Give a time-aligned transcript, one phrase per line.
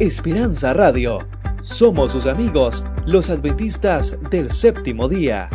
[0.00, 1.18] Esperanza Radio.
[1.60, 5.48] Somos sus amigos, los adventistas del séptimo día.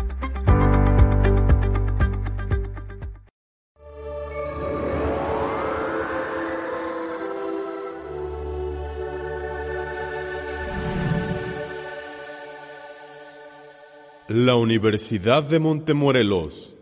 [14.29, 16.75] La Universidad de Montemorelos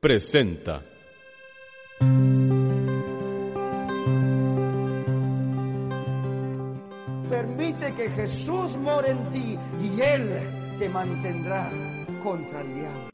[0.00, 0.82] presenta
[8.34, 10.28] Jesús more en ti y Él
[10.78, 11.70] te mantendrá
[12.22, 13.08] contra el diablo.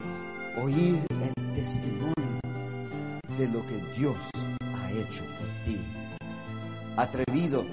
[0.63, 2.39] Oír el testimonio
[3.37, 4.17] de lo que Dios
[4.73, 5.79] ha hecho por ti.
[6.97, 7.63] Atrevido,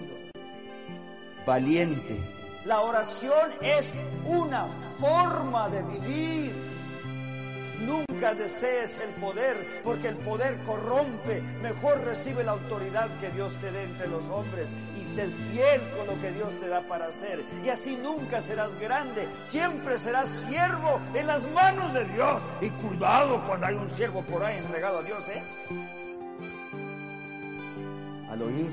[1.47, 2.21] valiente.
[2.67, 3.87] La oración es
[4.27, 4.67] una
[5.01, 6.68] forma de vivir.
[7.81, 11.43] Nunca desees el poder, porque el poder corrompe.
[11.63, 16.07] Mejor recibe la autoridad que Dios te dé entre los hombres y sé fiel con
[16.07, 17.45] lo que Dios te da para hacer.
[17.65, 22.43] Y así nunca serás grande, siempre serás siervo en las manos de Dios.
[22.61, 25.43] Y cuidado cuando hay un siervo por ahí entregado a Dios, ¿eh?
[28.31, 28.73] Al oír,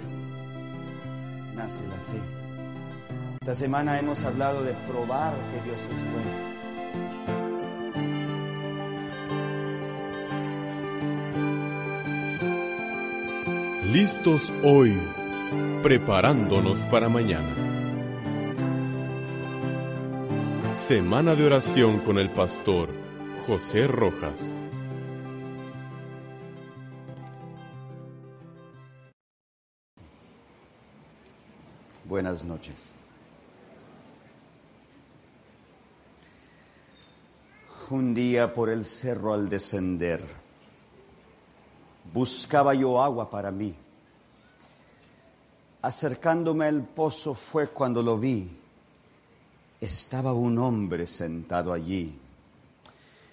[1.54, 2.46] nace la fe.
[3.42, 7.35] Esta semana hemos hablado de probar que Dios es bueno.
[13.92, 14.98] Listos hoy,
[15.84, 17.54] preparándonos para mañana.
[20.74, 22.90] Semana de oración con el pastor
[23.46, 24.42] José Rojas.
[32.06, 32.96] Buenas noches.
[37.90, 40.45] Un día por el cerro al descender,
[42.14, 43.76] buscaba yo agua para mí.
[45.82, 48.50] Acercándome al pozo fue cuando lo vi.
[49.80, 52.18] Estaba un hombre sentado allí.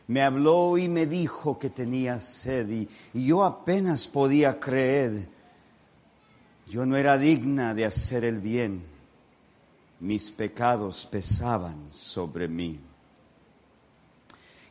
[0.09, 2.89] Me habló y me dijo que tenía sed y,
[3.27, 5.29] yo apenas podía creer.
[6.67, 8.83] Yo no era digna de hacer el bien.
[10.01, 12.79] Mis pecados pesaban sobre mí.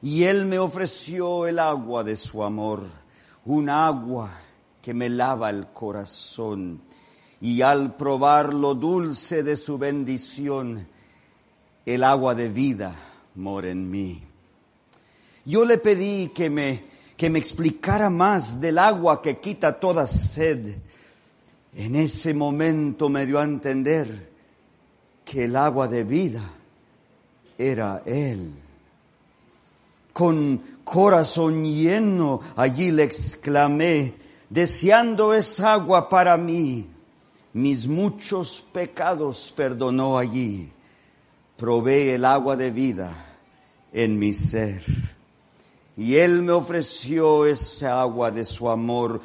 [0.01, 2.83] Y él me ofreció el agua de su amor,
[3.45, 4.31] un agua
[4.81, 6.81] que me lava el corazón.
[7.39, 10.87] Y al probar lo dulce de su bendición,
[11.85, 12.95] el agua de vida
[13.35, 14.21] mora en mí.
[15.45, 16.83] Yo le pedí que me,
[17.17, 20.77] que me explicara más del agua que quita toda sed.
[21.73, 24.29] En ese momento me dio a entender
[25.25, 26.43] que el agua de vida
[27.57, 28.53] era Él.
[30.13, 34.13] Con corazón lleno allí le exclamé,
[34.49, 36.87] deseando esa agua para mí.
[37.53, 40.69] Mis muchos pecados perdonó allí.
[41.57, 43.37] Probé el agua de vida
[43.93, 44.81] en mi ser.
[45.95, 49.21] Y Él me ofreció esa agua de su amor,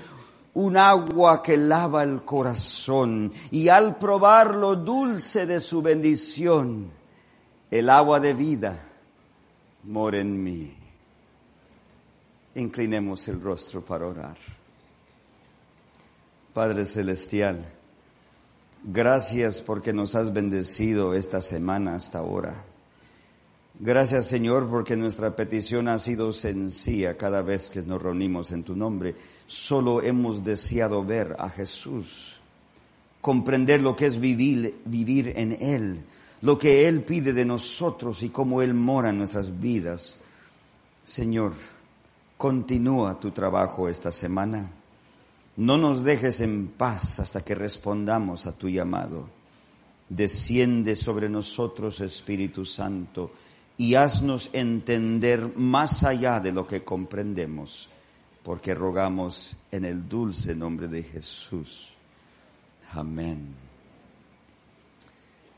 [0.54, 3.32] un agua que lava el corazón.
[3.50, 6.90] Y al probar lo dulce de su bendición,
[7.70, 8.85] el agua de vida
[9.86, 10.72] mora en mí.
[12.54, 14.36] Inclinemos el rostro para orar.
[16.52, 17.66] Padre Celestial,
[18.82, 22.64] gracias porque nos has bendecido esta semana hasta ahora.
[23.78, 28.74] Gracias Señor porque nuestra petición ha sido sencilla cada vez que nos reunimos en tu
[28.74, 29.14] nombre.
[29.46, 32.40] Solo hemos deseado ver a Jesús,
[33.20, 36.04] comprender lo que es vivir, vivir en Él,
[36.46, 40.20] lo que Él pide de nosotros y cómo Él mora en nuestras vidas.
[41.02, 41.54] Señor,
[42.38, 44.70] continúa tu trabajo esta semana.
[45.56, 49.28] No nos dejes en paz hasta que respondamos a tu llamado.
[50.08, 53.32] Desciende sobre nosotros, Espíritu Santo,
[53.76, 57.88] y haznos entender más allá de lo que comprendemos,
[58.44, 61.90] porque rogamos en el dulce nombre de Jesús.
[62.92, 63.65] Amén.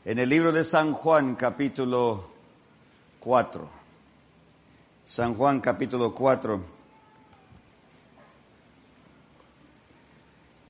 [0.05, 2.29] En el libro de San Juan, capítulo
[3.19, 3.69] 4.
[5.03, 6.61] San Juan, capítulo 4.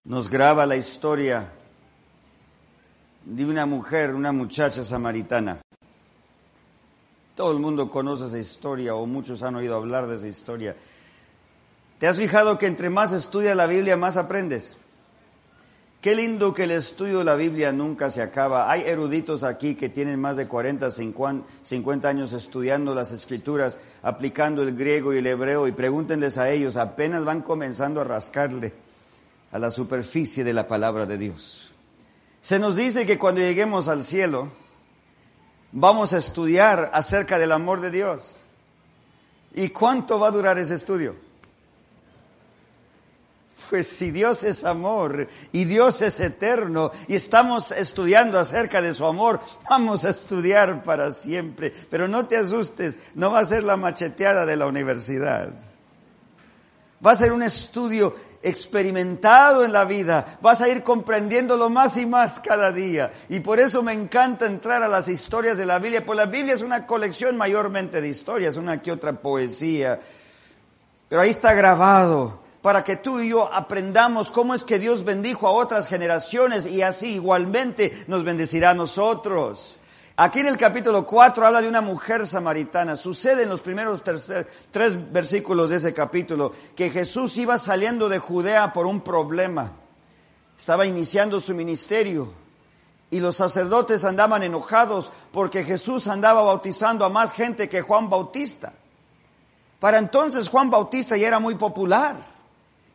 [0.06, 1.48] Nos graba la historia
[3.24, 5.62] de una mujer, una muchacha samaritana.
[7.36, 10.76] Todo el mundo conoce esa historia o muchos han oído hablar de esa historia.
[12.00, 14.79] ¿Te has fijado que entre más estudias la Biblia, más aprendes?
[16.02, 18.72] Qué lindo que el estudio de la Biblia nunca se acaba.
[18.72, 24.78] Hay eruditos aquí que tienen más de 40, 50 años estudiando las escrituras, aplicando el
[24.78, 28.72] griego y el hebreo y pregúntenles a ellos, apenas van comenzando a rascarle
[29.52, 31.72] a la superficie de la palabra de Dios.
[32.42, 34.48] Se nos dice que cuando lleguemos al cielo,
[35.74, 38.38] vamos a estudiar acerca del amor de Dios.
[39.54, 41.16] ¿Y cuánto va a durar ese estudio?
[43.70, 49.06] Pues si Dios es amor y Dios es eterno y estamos estudiando acerca de su
[49.06, 49.40] amor,
[49.70, 51.74] vamos a estudiar para siempre.
[51.90, 55.50] Pero no te asustes, no va a ser la macheteada de la universidad.
[57.06, 62.06] Va a ser un estudio experimentado en la vida, vas a ir comprendiéndolo más y
[62.06, 63.12] más cada día.
[63.28, 66.54] Y por eso me encanta entrar a las historias de la Biblia, pues la Biblia
[66.54, 70.00] es una colección mayormente de historias, una que otra poesía.
[71.10, 75.48] Pero ahí está grabado para que tú y yo aprendamos cómo es que Dios bendijo
[75.48, 79.80] a otras generaciones y así igualmente nos bendecirá a nosotros.
[80.18, 82.98] Aquí en el capítulo 4 habla de una mujer samaritana.
[82.98, 88.74] Sucede en los primeros tres versículos de ese capítulo que Jesús iba saliendo de Judea
[88.74, 89.72] por un problema.
[90.58, 92.34] Estaba iniciando su ministerio
[93.10, 98.74] y los sacerdotes andaban enojados porque Jesús andaba bautizando a más gente que Juan Bautista.
[99.80, 102.39] Para entonces Juan Bautista ya era muy popular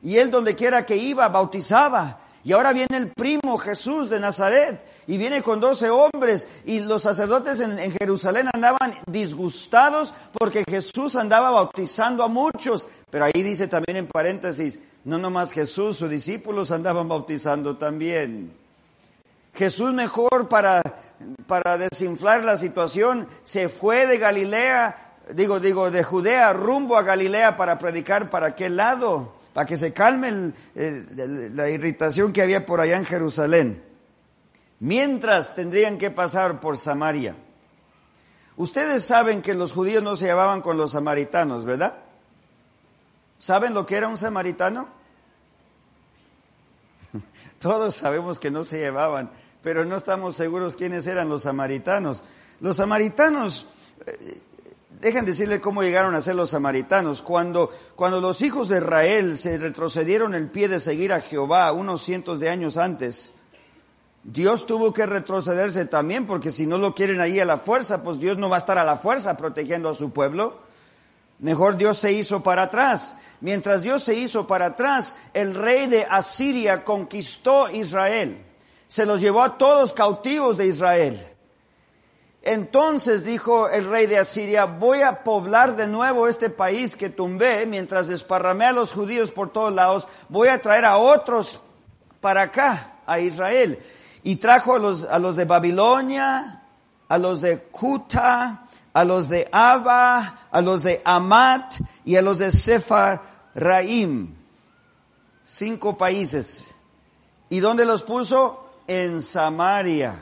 [0.04, 2.20] y él donde quiera que iba bautizaba.
[2.44, 7.02] Y ahora viene el primo Jesús de Nazaret y viene con doce hombres y los
[7.02, 12.86] sacerdotes en, Jerusalén andaban disgustados porque Jesús andaba bautizando a muchos.
[13.10, 18.52] Pero ahí dice también en paréntesis, no nomás Jesús, sus discípulos andaban bautizando también.
[19.54, 20.82] Jesús mejor para,
[21.46, 27.56] para desinflar la situación se fue de Galilea, digo, digo, de Judea rumbo a Galilea
[27.56, 32.98] para predicar para aquel lado para que se calme la irritación que había por allá
[32.98, 33.82] en Jerusalén.
[34.80, 37.36] Mientras tendrían que pasar por Samaria.
[38.56, 41.98] Ustedes saben que los judíos no se llevaban con los samaritanos, ¿verdad?
[43.38, 44.88] ¿Saben lo que era un samaritano?
[47.60, 49.30] Todos sabemos que no se llevaban,
[49.62, 52.24] pero no estamos seguros quiénes eran los samaritanos.
[52.60, 53.68] Los samaritanos
[54.06, 54.42] eh,
[55.04, 57.20] Dejen decirle cómo llegaron a ser los samaritanos.
[57.20, 62.00] Cuando, cuando los hijos de Israel se retrocedieron el pie de seguir a Jehová unos
[62.00, 63.30] cientos de años antes,
[64.22, 68.18] Dios tuvo que retrocederse también, porque si no lo quieren ahí a la fuerza, pues
[68.18, 70.60] Dios no va a estar a la fuerza protegiendo a su pueblo.
[71.38, 73.16] Mejor Dios se hizo para atrás.
[73.42, 78.42] Mientras Dios se hizo para atrás, el rey de Asiria conquistó Israel.
[78.88, 81.33] Se los llevó a todos cautivos de Israel.
[82.46, 87.64] Entonces dijo el rey de Asiria, voy a poblar de nuevo este país que tumbé
[87.64, 91.58] mientras desparramé a los judíos por todos lados, voy a traer a otros
[92.20, 93.78] para acá, a Israel.
[94.22, 96.62] Y trajo a los, a los de Babilonia,
[97.08, 102.40] a los de Cuta, a los de Abba, a los de Amat y a los
[102.40, 102.50] de
[103.54, 104.34] Raim.
[105.42, 106.74] Cinco países.
[107.48, 108.68] ¿Y dónde los puso?
[108.86, 110.20] En Samaria.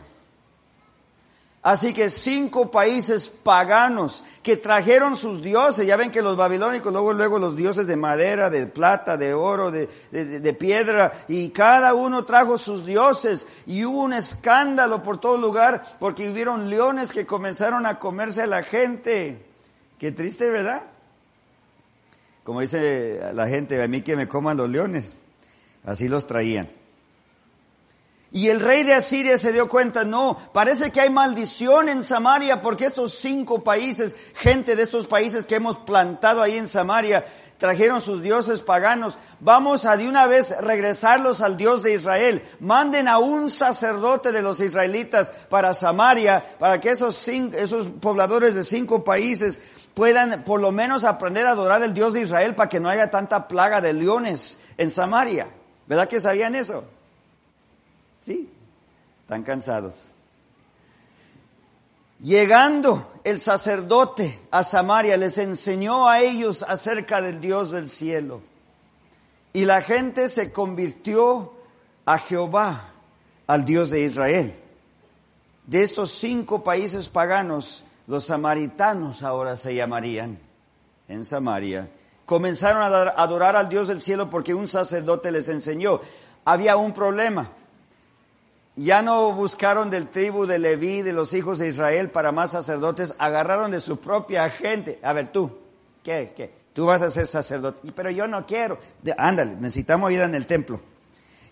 [1.62, 7.12] Así que cinco países paganos que trajeron sus dioses, ya ven que los babilónicos, luego,
[7.12, 12.24] luego los dioses de madera, de plata, de oro, de, de, piedra, y cada uno
[12.24, 17.86] trajo sus dioses, y hubo un escándalo por todo lugar, porque hubieron leones que comenzaron
[17.86, 19.46] a comerse a la gente.
[20.00, 20.82] Qué triste, ¿verdad?
[22.42, 25.14] Como dice la gente, a mí que me coman los leones,
[25.84, 26.81] así los traían.
[28.32, 32.62] Y el rey de Asiria se dio cuenta, no, parece que hay maldición en Samaria
[32.62, 37.26] porque estos cinco países, gente de estos países que hemos plantado ahí en Samaria,
[37.58, 39.18] trajeron sus dioses paganos.
[39.38, 42.42] Vamos a de una vez regresarlos al Dios de Israel.
[42.58, 48.64] Manden a un sacerdote de los israelitas para Samaria, para que esos, esos pobladores de
[48.64, 49.60] cinco países
[49.92, 53.10] puedan por lo menos aprender a adorar el Dios de Israel para que no haya
[53.10, 55.48] tanta plaga de leones en Samaria.
[55.86, 56.84] ¿Verdad que sabían eso?
[58.22, 58.48] Sí,
[59.22, 60.08] están cansados.
[62.20, 68.40] Llegando el sacerdote a Samaria, les enseñó a ellos acerca del Dios del cielo.
[69.52, 71.52] Y la gente se convirtió
[72.06, 72.92] a Jehová,
[73.48, 74.54] al Dios de Israel.
[75.66, 80.38] De estos cinco países paganos, los samaritanos ahora se llamarían
[81.08, 81.90] en Samaria.
[82.24, 82.86] Comenzaron a
[83.20, 86.00] adorar al Dios del cielo porque un sacerdote les enseñó.
[86.44, 87.50] Había un problema
[88.76, 93.14] ya no buscaron del tribu de Leví, de los hijos de Israel, para más sacerdotes,
[93.18, 94.98] agarraron de su propia gente.
[95.02, 95.58] A ver, tú,
[96.02, 96.32] ¿qué?
[96.34, 96.62] ¿Qué?
[96.72, 97.92] Tú vas a ser sacerdote.
[97.94, 98.78] Pero yo no quiero.
[99.18, 100.80] ándale, necesitamos vida en el templo.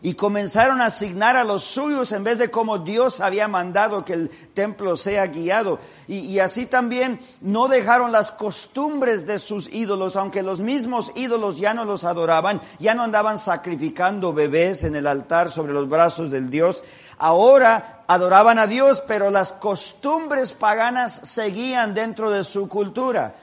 [0.02, 4.14] Y comenzaron a asignar a los suyos en vez de como Dios había mandado que
[4.14, 5.78] el templo sea guiado.
[6.08, 11.58] Y, y así también no dejaron las costumbres de sus ídolos, aunque los mismos ídolos
[11.58, 16.30] ya no los adoraban, ya no andaban sacrificando bebés en el altar sobre los brazos
[16.30, 16.82] del Dios
[17.22, 23.34] Ahora adoraban a Dios, pero las costumbres paganas seguían dentro de su cultura.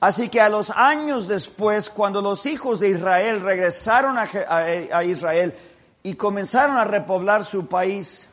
[0.00, 5.54] Así que a los años después, cuando los hijos de Israel regresaron a, Israel
[6.02, 8.28] y comenzaron a repoblar su país,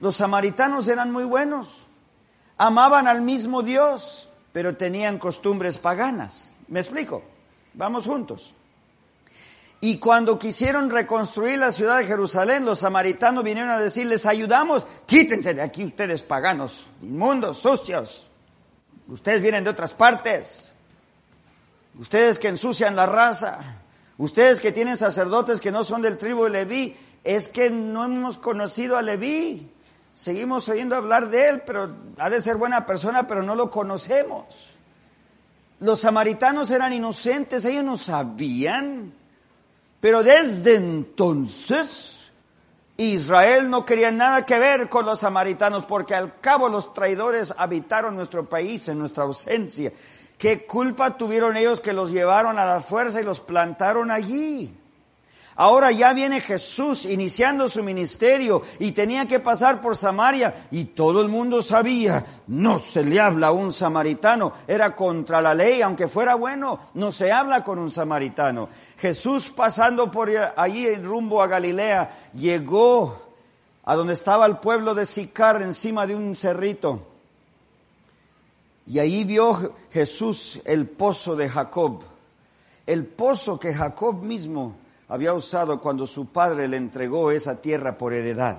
[0.00, 1.84] los samaritanos eran muy buenos,
[2.56, 6.52] amaban al mismo Dios, pero tenían costumbres paganas.
[6.68, 7.22] ¿Me explico?
[7.74, 8.54] Vamos juntos.
[9.80, 15.52] Y cuando quisieron reconstruir la ciudad de Jerusalén, los samaritanos vinieron a decirles, ayudamos, quítense
[15.52, 18.28] de aquí ustedes paganos, inmundos, sucios.
[19.08, 20.72] Ustedes vienen de otras partes.
[21.98, 23.60] Ustedes que ensucian la raza.
[24.16, 26.96] Ustedes que tienen sacerdotes que no son del tribu de Leví.
[27.22, 29.70] Es que no hemos conocido a Leví.
[30.14, 34.44] Seguimos oyendo hablar de él, pero ha de ser buena persona, pero no lo conocemos.
[35.80, 39.12] Los samaritanos eran inocentes, ellos no sabían.
[40.04, 42.30] Pero desde entonces
[42.98, 48.14] Israel no quería nada que ver con los samaritanos porque al cabo los traidores habitaron
[48.14, 49.94] nuestro país en nuestra ausencia.
[50.36, 54.76] ¿Qué culpa tuvieron ellos que los llevaron a la fuerza y los plantaron allí?
[55.56, 61.22] Ahora ya viene Jesús iniciando su ministerio y tenía que pasar por Samaria y todo
[61.22, 66.08] el mundo sabía, no se le habla a un samaritano, era contra la ley, aunque
[66.08, 68.68] fuera bueno, no se habla con un samaritano.
[68.98, 73.22] Jesús pasando por allí en rumbo a Galilea, llegó
[73.84, 77.06] a donde estaba el pueblo de Sicar encima de un cerrito.
[78.86, 82.02] Y ahí vio Jesús el pozo de Jacob,
[82.86, 84.76] el pozo que Jacob mismo
[85.08, 88.58] había usado cuando su padre le entregó esa tierra por heredad.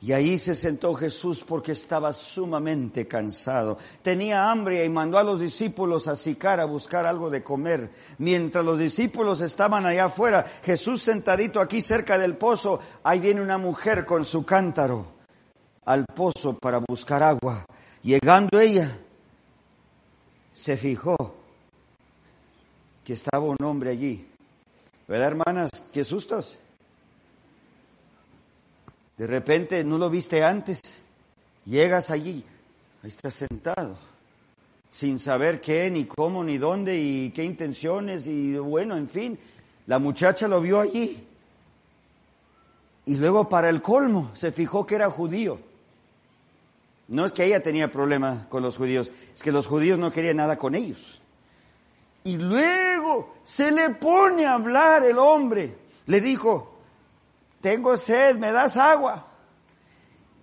[0.00, 3.78] Y ahí se sentó Jesús porque estaba sumamente cansado.
[4.00, 7.90] Tenía hambre y mandó a los discípulos a Sicar a buscar algo de comer.
[8.18, 13.58] Mientras los discípulos estaban allá afuera, Jesús sentadito aquí cerca del pozo, ahí viene una
[13.58, 15.06] mujer con su cántaro
[15.84, 17.64] al pozo para buscar agua.
[18.02, 18.96] Llegando ella,
[20.52, 21.16] se fijó
[23.04, 24.28] que estaba un hombre allí
[25.08, 25.70] ¿Verdad, hermanas?
[25.90, 26.58] Qué sustos.
[29.18, 30.80] De repente no lo viste antes.
[31.66, 32.44] Llegas allí,
[33.02, 33.96] ahí estás sentado,
[34.90, 39.38] sin saber qué, ni cómo, ni dónde, y qué intenciones, y bueno, en fin.
[39.86, 41.26] La muchacha lo vio allí.
[43.04, 45.58] Y luego, para el colmo, se fijó que era judío.
[47.08, 50.36] No es que ella tenía problema con los judíos, es que los judíos no querían
[50.36, 51.20] nada con ellos.
[52.24, 55.74] Y luego se le pone a hablar el hombre.
[56.06, 56.77] Le dijo,
[57.60, 59.26] tengo sed, ¿me das agua?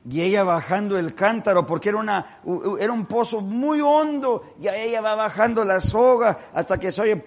[0.07, 2.39] Y ella bajando el cántaro, porque era, una,
[2.79, 7.25] era un pozo muy hondo, y ella va bajando la soga hasta que se oye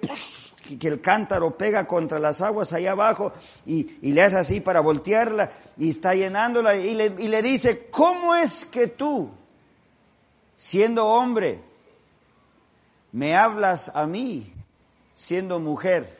[0.78, 3.32] que el cántaro pega contra las aguas allá abajo
[3.64, 8.34] y, le hace así para voltearla y está llenándola y le, y le dice, ¿cómo
[8.34, 9.30] es que tú,
[10.56, 11.60] siendo hombre,
[13.12, 14.52] me hablas a mí
[15.18, 16.16] siendo mujer.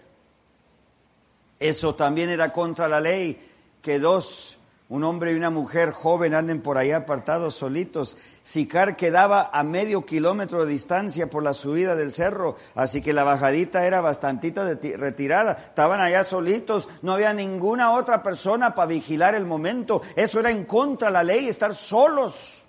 [1.60, 3.47] Eso también era contra la ley,
[3.82, 4.58] que dos,
[4.88, 8.16] un hombre y una mujer joven anden por ahí apartados solitos.
[8.42, 13.22] Sicar quedaba a medio kilómetro de distancia por la subida del cerro, así que la
[13.22, 15.52] bajadita era bastantita de retirada.
[15.52, 20.00] Estaban allá solitos, no había ninguna otra persona para vigilar el momento.
[20.16, 22.64] Eso era en contra de la ley, estar solos.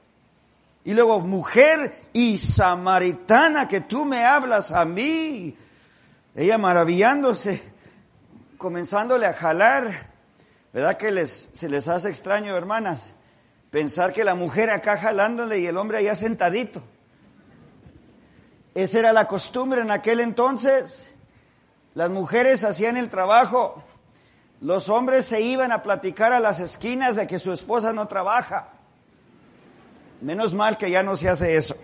[0.83, 5.55] Y luego, mujer y samaritana, que tú me hablas a mí.
[6.35, 7.61] Ella maravillándose,
[8.57, 10.08] comenzándole a jalar.
[10.73, 13.13] ¿Verdad que les, se les hace extraño, hermanas?
[13.71, 16.81] Pensar que la mujer acá jalándole y el hombre allá sentadito.
[18.75, 21.11] Esa era la costumbre en aquel entonces.
[21.95, 23.83] Las mujeres hacían el trabajo.
[24.61, 28.69] Los hombres se iban a platicar a las esquinas de que su esposa no trabaja.
[30.21, 31.75] Menos mal que ya no se hace eso.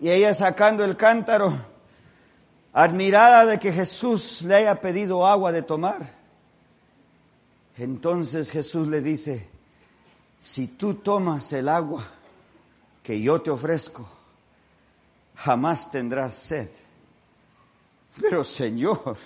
[0.00, 1.56] Y ella sacando el cántaro,
[2.72, 6.16] admirada de que Jesús le haya pedido agua de tomar.
[7.78, 9.46] Entonces Jesús le dice,
[10.40, 12.06] si tú tomas el agua
[13.02, 14.08] que yo te ofrezco,
[15.36, 16.68] jamás tendrás sed.
[18.20, 19.16] Pero Señor.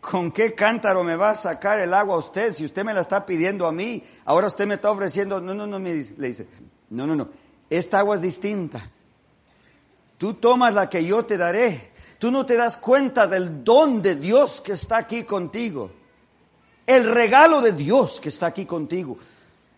[0.00, 3.26] ¿Con qué cántaro me va a sacar el agua usted si usted me la está
[3.26, 4.04] pidiendo a mí?
[4.24, 6.46] Ahora usted me está ofreciendo, no, no, no, me dice, le dice,
[6.90, 7.28] no, no, no,
[7.68, 8.88] esta agua es distinta.
[10.16, 11.90] Tú tomas la que yo te daré.
[12.18, 15.90] Tú no te das cuenta del don de Dios que está aquí contigo.
[16.86, 19.18] El regalo de Dios que está aquí contigo.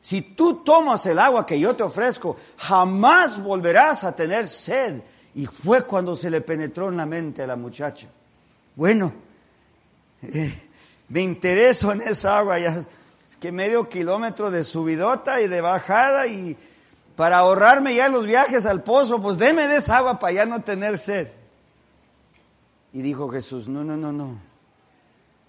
[0.00, 5.00] Si tú tomas el agua que yo te ofrezco, jamás volverás a tener sed.
[5.34, 8.08] Y fue cuando se le penetró en la mente a la muchacha.
[8.76, 9.12] Bueno,
[10.22, 10.68] eh,
[11.08, 12.88] Me intereso en esa agua, ya es
[13.40, 16.56] que medio kilómetro de subidota y de bajada y
[17.16, 20.60] para ahorrarme ya los viajes al pozo, pues deme de esa agua para ya no
[20.62, 21.28] tener sed.
[22.92, 24.47] Y dijo Jesús, no, no, no, no.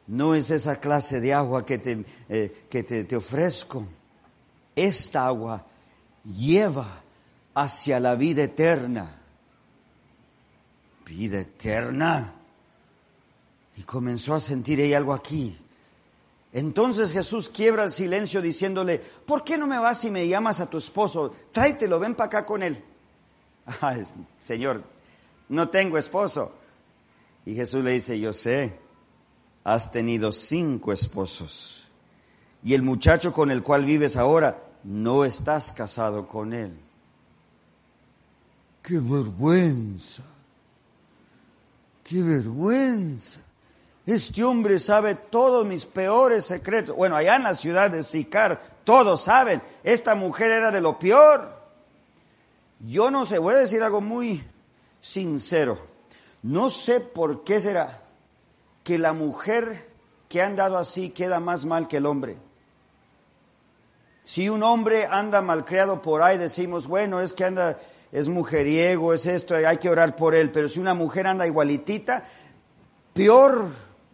[0.10, 3.86] No es esa clase de agua que te, eh, que te, te ofrezco.
[4.76, 5.68] Esta agua
[6.24, 7.04] lleva
[7.54, 9.22] hacia la vida eterna.
[11.06, 12.34] ¿Vida eterna?
[13.78, 15.56] Y comenzó a sentir ella algo aquí.
[16.54, 20.68] Entonces Jesús quiebra el silencio diciéndole, ¿por qué no me vas y me llamas a
[20.68, 21.36] tu esposo?
[21.52, 22.84] Tráetelo, ven para acá con él.
[24.42, 24.84] Señor,
[25.50, 26.52] no tengo esposo.
[27.46, 28.89] Y Jesús le dice, yo sé,
[29.64, 31.88] has tenido cinco esposos.
[32.64, 36.78] Y el muchacho con el cual vives ahora, no estás casado con él.
[38.82, 40.24] ¡Qué vergüenza!
[42.04, 43.40] ¡Qué vergüenza!
[44.06, 46.96] Este hombre sabe todos mis peores secretos.
[46.96, 51.60] Bueno, allá en la ciudad de Sicar, todos saben, esta mujer era de lo peor.
[52.80, 54.44] Yo no sé, voy a decir algo muy
[55.02, 55.78] sincero.
[56.42, 58.09] No sé por qué será
[58.90, 59.86] que la mujer
[60.28, 62.38] que ha andado así queda más mal que el hombre.
[64.24, 67.78] Si un hombre anda malcriado por ahí, decimos, bueno, es que anda,
[68.12, 70.50] es mujeriego, es esto, hay que orar por él.
[70.50, 72.24] Pero si una mujer anda igualitita,
[73.14, 73.68] peor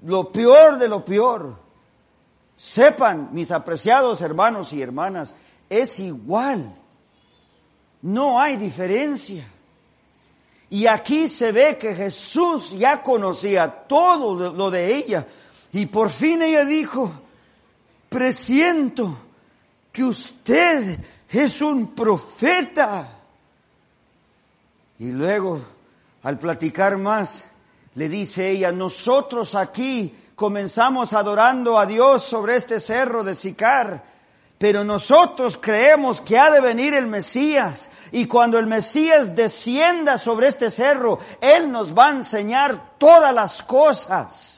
[0.04, 1.56] lo peor de lo peor.
[2.58, 5.38] Sepan, mis apreciados hermanos y hermanas,
[5.70, 6.76] es igual.
[8.02, 9.48] No hay diferencia.
[10.70, 15.28] Y aquí se ve que Jesús ya conocía todo lo de ella.
[15.72, 17.12] Y por fin ella dijo,
[18.10, 19.16] presiento
[19.92, 23.10] que usted es un profeta.
[25.00, 25.62] Y luego,
[26.24, 27.46] al platicar más,
[27.96, 34.15] le dice ella, nosotros aquí comenzamos adorando a Dios sobre este cerro de Sicar,
[34.58, 40.48] pero nosotros creemos que ha de venir el Mesías y cuando el Mesías descienda sobre
[40.48, 44.56] este cerro, Él nos va a enseñar todas las cosas.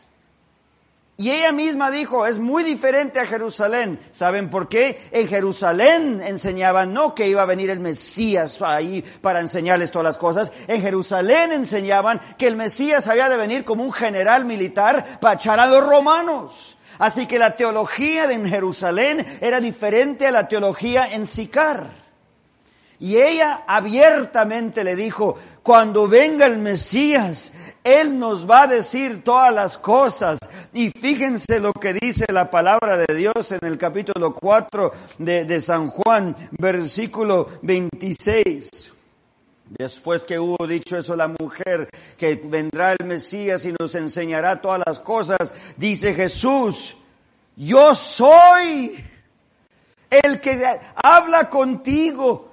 [1.20, 4.00] Y ella misma dijo, es muy diferente a Jerusalén.
[4.12, 5.10] ¿Saben por qué?
[5.12, 10.18] En Jerusalén enseñaban no que iba a venir el Mesías ahí para enseñarles todas las
[10.20, 10.52] cosas.
[10.68, 15.60] En Jerusalén enseñaban que el Mesías había de venir como un general militar para echar
[15.60, 16.77] a los romanos.
[17.00, 22.08] Así que la teología de Jerusalén era diferente a la teología en Sicar.
[23.00, 29.54] Y ella abiertamente le dijo, cuando venga el Mesías, Él nos va a decir todas
[29.54, 30.40] las cosas.
[30.74, 35.62] Y fíjense lo que dice la palabra de Dios en el capítulo 4 de, de
[35.62, 38.97] San Juan, versículo 26.
[39.70, 44.82] Después que hubo dicho eso la mujer, que vendrá el Mesías y nos enseñará todas
[44.86, 46.96] las cosas, dice Jesús,
[47.56, 49.04] yo soy
[50.10, 52.47] el que habla contigo.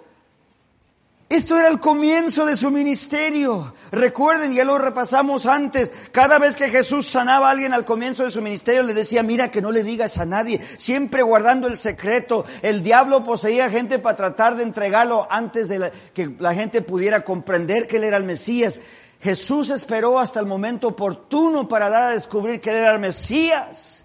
[1.29, 3.75] Esto era el comienzo de su ministerio.
[3.91, 8.31] Recuerden, ya lo repasamos antes, cada vez que Jesús sanaba a alguien al comienzo de
[8.31, 12.45] su ministerio le decía, mira que no le digas a nadie, siempre guardando el secreto.
[12.61, 17.87] El diablo poseía gente para tratar de entregarlo antes de que la gente pudiera comprender
[17.87, 18.81] que él era el Mesías.
[19.23, 24.05] Jesús esperó hasta el momento oportuno para dar a descubrir que él era el Mesías.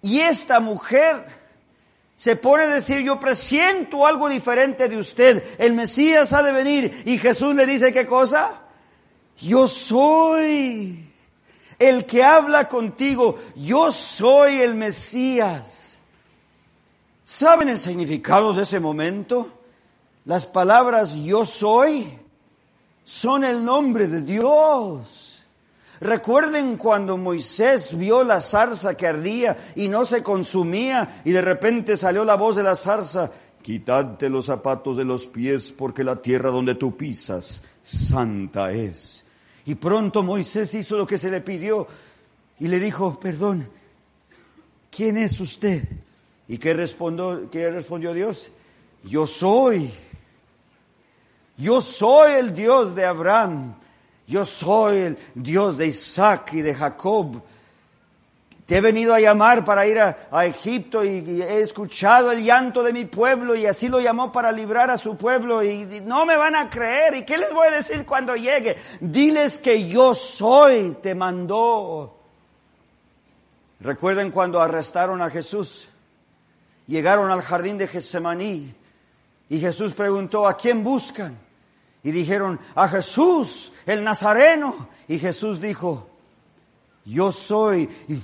[0.00, 1.26] Y esta mujer
[2.16, 7.02] se pone a decir, yo presiento algo diferente de usted, el Mesías ha de venir.
[7.04, 8.62] Y Jesús le dice, ¿qué cosa?
[9.38, 11.04] Yo soy
[11.78, 15.98] el que habla contigo, yo soy el Mesías.
[17.22, 19.52] ¿Saben el significado de ese momento?
[20.24, 22.18] Las palabras yo soy
[23.04, 25.25] son el nombre de Dios.
[26.00, 31.96] Recuerden cuando Moisés vio la zarza que ardía y no se consumía y de repente
[31.96, 33.30] salió la voz de la zarza,
[33.62, 39.24] quítate los zapatos de los pies porque la tierra donde tú pisas santa es.
[39.64, 41.86] Y pronto Moisés hizo lo que se le pidió
[42.58, 43.68] y le dijo, perdón,
[44.90, 45.88] ¿quién es usted?
[46.48, 48.48] ¿Y qué respondió Dios?
[49.02, 49.90] Yo soy.
[51.56, 53.74] Yo soy el Dios de Abraham,
[54.26, 57.42] yo soy el Dios de Isaac y de Jacob.
[58.66, 62.92] Te he venido a llamar para ir a, Egipto y, he escuchado el llanto de
[62.92, 66.56] mi pueblo y así lo llamó para librar a su pueblo y, no me van
[66.56, 67.14] a creer.
[67.14, 68.76] ¿Y qué les voy a decir cuando llegue?
[69.00, 72.18] Diles que yo soy, te mandó.
[73.78, 75.86] Recuerden cuando arrestaron a Jesús.
[76.88, 78.74] Llegaron al jardín de Getsemaní
[79.48, 81.38] y Jesús preguntó, ¿a quién buscan?
[82.02, 84.88] Y dijeron, a Jesús, el Nazareno.
[85.08, 86.08] Y Jesús dijo,
[87.04, 87.88] yo soy.
[88.08, 88.20] Y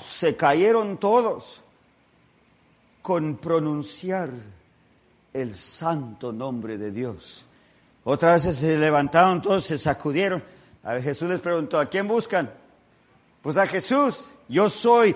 [0.00, 1.60] se cayeron todos
[3.02, 4.30] con pronunciar
[5.32, 7.44] el santo nombre de Dios.
[8.04, 10.42] Otra vez se levantaron todos, se sacudieron.
[10.82, 12.50] A Jesús les preguntó, ¿a quién buscan?
[13.42, 15.14] Pues a Jesús, yo soy.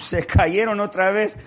[0.00, 1.38] Se cayeron otra vez.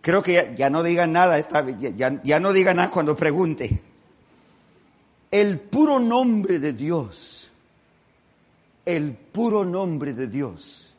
[0.00, 3.80] Creo que ya, no digan nada, esta, ya no digan nada cuando pregunte.
[5.32, 7.48] El puro nombre de Dios,
[8.84, 10.92] el puro nombre de Dios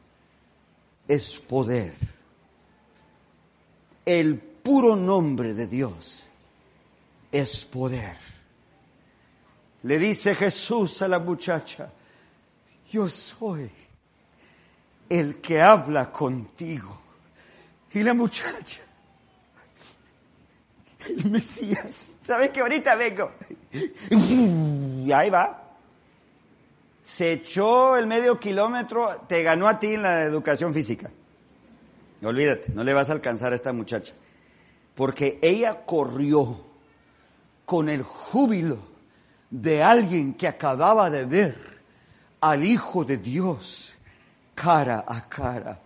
[1.08, 1.94] es poder.
[4.04, 6.26] El puro nombre de Dios
[7.32, 8.18] es poder.
[9.84, 11.92] Le dice Jesús a la muchacha,
[12.92, 13.70] yo soy
[15.10, 17.02] el que habla contigo.
[17.92, 18.82] Y la muchacha,
[21.30, 23.32] Mesías, ¿sabes que ahorita vengo?
[25.04, 25.62] Y ahí va.
[27.04, 31.10] Se echó el medio kilómetro, te ganó a ti en la educación física.
[32.24, 34.14] Olvídate, no le vas a alcanzar a esta muchacha.
[34.96, 36.58] Porque ella corrió
[37.66, 38.78] con el júbilo
[39.50, 41.58] de alguien que acababa de ver
[42.40, 43.98] al Hijo de Dios
[44.56, 45.80] cara a cara.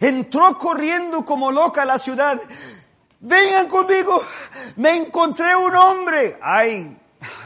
[0.00, 2.40] Entró corriendo como loca a la ciudad.
[3.22, 4.20] Vengan conmigo,
[4.76, 6.38] me encontré un hombre.
[6.42, 6.96] Ay,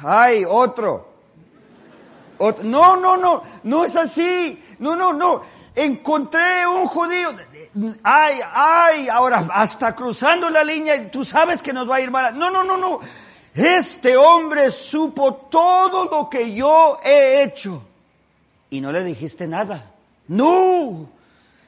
[0.02, 1.08] ay, otro.
[2.38, 2.64] otro.
[2.64, 4.62] No, no, no, no es así.
[4.78, 5.42] No, no, no
[5.76, 7.34] encontré un judío,
[8.02, 12.36] ay, ay, ahora hasta cruzando la línea, tú sabes que nos va a ir mal.
[12.36, 13.00] No, no, no, no.
[13.54, 17.82] Este hombre supo todo lo que yo he hecho.
[18.70, 19.92] Y no le dijiste nada.
[20.28, 21.08] No,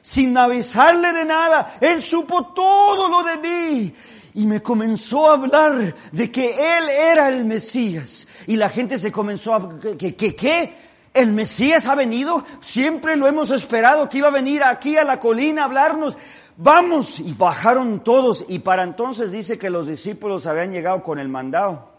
[0.09, 1.75] sin avisarle de nada.
[1.79, 3.93] Él supo todo lo de mí.
[4.33, 8.27] Y me comenzó a hablar de que él era el Mesías.
[8.47, 9.69] Y la gente se comenzó a...
[9.99, 10.15] ¿Qué?
[10.15, 10.35] ¿Qué?
[10.35, 10.73] ¿Qué?
[11.13, 15.19] El Mesías ha venido, siempre lo hemos esperado que iba a venir aquí a la
[15.19, 16.17] colina a hablarnos.
[16.57, 21.29] Vamos, y bajaron todos, y para entonces dice que los discípulos habían llegado con el
[21.29, 21.91] mandado.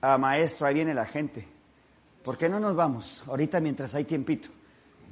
[0.00, 1.46] ah, maestro, ahí viene la gente.
[2.24, 4.48] ¿Por qué no nos vamos ahorita mientras hay tiempito?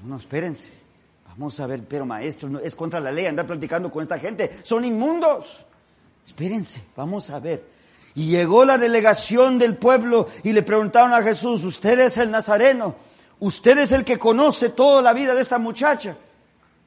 [0.03, 0.82] No, no, espérense.
[1.37, 4.59] Vamos a ver, pero maestro, es contra la ley andar platicando con esta gente.
[4.62, 5.61] Son inmundos.
[6.27, 7.64] Espérense, vamos a ver.
[8.14, 12.95] Y llegó la delegación del pueblo y le preguntaron a Jesús, ¿usted es el Nazareno?
[13.42, 16.16] usted es el que conoce toda la vida de esta muchacha.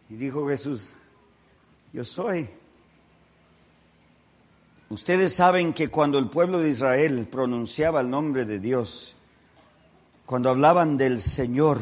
[0.10, 0.94] Y dijo Jesús,
[1.92, 2.50] yo soy.
[4.88, 9.16] Ustedes saben que cuando el pueblo de Israel pronunciaba el nombre de Dios,
[10.26, 11.82] cuando hablaban del Señor,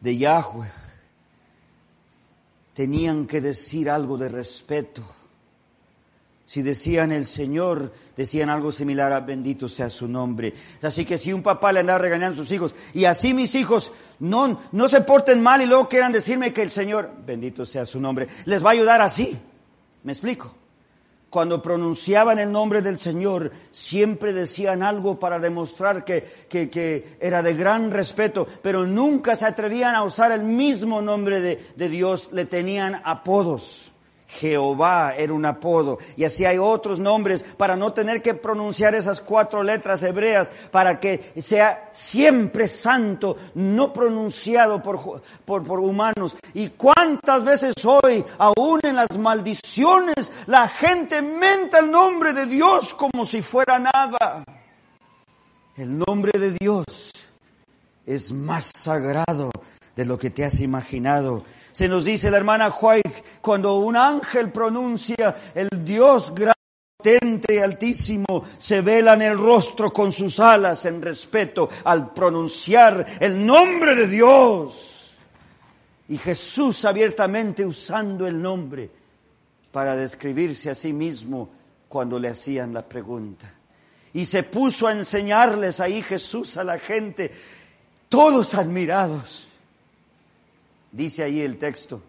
[0.00, 0.72] de Yahweh,
[2.74, 5.02] tenían que decir algo de respeto
[6.46, 10.52] si decían el Señor, decían algo similar a bendito sea su nombre.
[10.82, 13.92] Así que si un papá le andaba regañando a sus hijos, y así mis hijos
[14.20, 17.98] no, no se porten mal y luego quieran decirme que el Señor, bendito sea su
[17.98, 19.36] nombre, les va a ayudar así.
[20.02, 20.54] ¿Me explico?
[21.34, 27.54] Cuando pronunciaban el nombre del Señor, siempre decían algo para demostrar que, que, era de
[27.54, 33.02] gran respeto, pero nunca se atrevían a usar el mismo nombre de Dios, le tenían
[33.04, 33.90] apodos.
[34.28, 35.98] Jehová era un apodo.
[36.16, 40.98] Y así hay otros nombres para no tener que pronunciar esas cuatro letras hebreas, para
[40.98, 46.36] que sea siempre santo, no pronunciado por, por, humanos.
[46.52, 52.94] Y cuántas veces hoy, aún en las maldiciones, la gente menta el nombre de Dios
[52.94, 54.44] como si fuera nada.
[55.76, 57.10] El nombre de Dios
[58.06, 59.50] es más sagrado
[59.96, 64.52] de lo que te has imaginado se nos dice la hermana White, cuando un ángel
[64.52, 66.54] pronuncia el Dios grande
[67.48, 73.44] y altísimo, se vela en el rostro con sus alas en respeto al pronunciar el
[73.44, 75.16] nombre de Dios.
[76.10, 78.88] Y Jesús abiertamente usando el nombre
[79.72, 81.50] para describirse a sí mismo
[81.88, 83.52] cuando le hacían la pregunta.
[84.12, 87.32] Y se puso a enseñarles ahí Jesús a la gente,
[88.08, 89.48] todos admirados.
[90.94, 92.00] Dice ahí el texto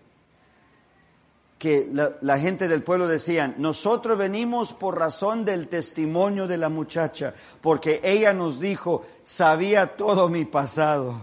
[1.58, 7.34] que la, gente del pueblo decían, nosotros venimos por razón del testimonio de la muchacha,
[7.62, 11.20] porque ella nos dijo, sabía todo mi pasado.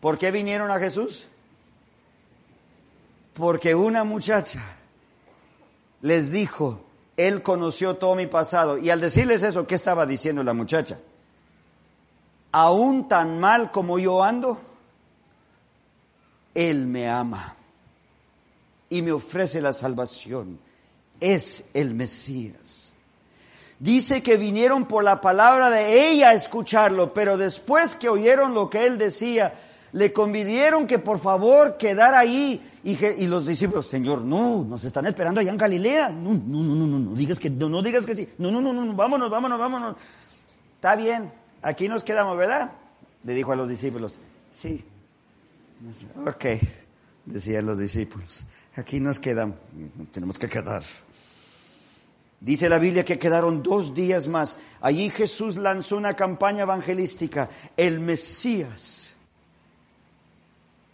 [0.00, 1.28] ¿Por qué vinieron a Jesús?
[3.32, 4.62] Porque una muchacha
[6.02, 6.80] les dijo,
[7.16, 8.76] él conoció todo mi pasado.
[8.76, 10.98] Y al decirles eso, ¿qué estaba diciendo la muchacha?
[12.52, 14.67] Aún tan mal como yo ando,
[16.58, 17.54] él me ama
[18.90, 20.58] y me ofrece la salvación.
[21.20, 22.92] Es el Mesías.
[23.78, 28.68] Dice que vinieron por la palabra de ella a escucharlo, pero después que oyeron lo
[28.68, 29.54] que él decía,
[29.92, 32.60] le convidieron que por favor quedara ahí.
[32.82, 36.08] Y, los discípulos, Señor, no, nos están esperando allá en Galilea.
[36.08, 38.28] No, no, no, no, no, digas que no, no digas que sí.
[38.38, 39.96] No, no, no, no, vámonos, vámonos, vámonos.
[40.74, 41.30] Está bien,
[41.62, 42.72] aquí nos quedamos, ¿verdad?
[43.22, 44.18] Le dijo a los discípulos.
[44.52, 44.84] Sí.
[46.26, 46.44] Ok,
[47.24, 48.44] decían los discípulos.
[48.76, 49.58] Aquí nos quedamos,
[50.12, 50.82] tenemos que quedar.
[52.40, 54.58] Dice la Biblia que quedaron dos días más.
[54.80, 57.50] Allí Jesús lanzó una campaña evangelística.
[57.76, 59.16] El Mesías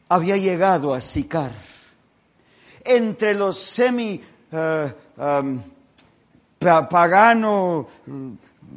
[0.09, 1.53] había llegado a Sicar.
[2.83, 4.21] Entre los semi
[4.53, 5.61] uh, um,
[6.59, 7.89] pagano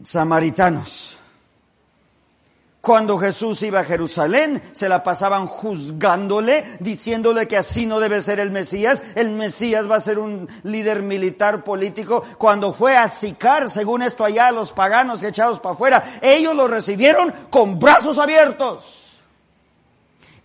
[0.03, 1.16] samaritanos.
[2.87, 8.39] Cuando Jesús iba a Jerusalén, se la pasaban juzgándole, diciéndole que así no debe ser
[8.39, 9.03] el Mesías.
[9.13, 12.23] El Mesías va a ser un líder militar político.
[12.37, 17.33] Cuando fue a Sicar, según esto allá, los paganos echados para afuera, ellos lo recibieron
[17.49, 19.06] con brazos abiertos.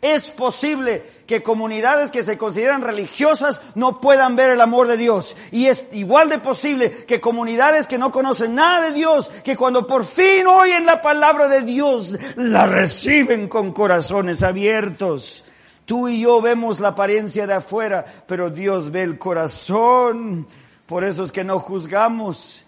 [0.03, 5.37] Es posible que comunidades que se consideran religiosas no puedan ver el amor de Dios.
[5.53, 9.87] Y es igual de posible que comunidades que no conocen nada de Dios, que cuando
[9.87, 15.45] por fin oyen la palabra de Dios, la reciben con corazones abiertos.
[15.85, 20.49] Tú y yo vemos la apariencia de afuera, pero Dios ve el corazón.
[20.85, 22.65] Por eso es que no juzgamos.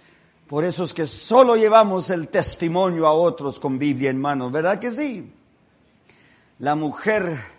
[0.47, 4.53] Por eso es que solo llevamos el testimonio a otros con Biblia en mano.
[4.53, 5.33] ¿Verdad que sí?
[6.59, 7.55] La mujer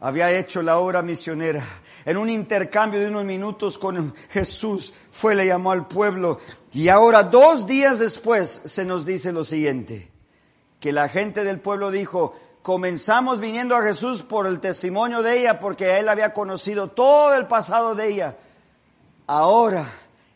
[0.00, 1.64] había hecho la obra misionera.
[2.04, 6.38] En un intercambio de unos minutos con Jesús, fue, le llamó al pueblo.
[6.72, 10.10] Y ahora, dos días después, se nos dice lo siguiente,
[10.78, 15.58] que la gente del pueblo dijo, comenzamos viniendo a Jesús por el testimonio de ella,
[15.58, 18.36] porque él había conocido todo el pasado de ella.
[19.26, 19.90] Ahora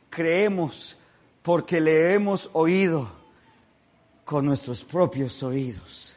[0.09, 0.97] creemos
[1.43, 3.09] porque le hemos oído
[4.25, 6.10] con nuestros propios oídos.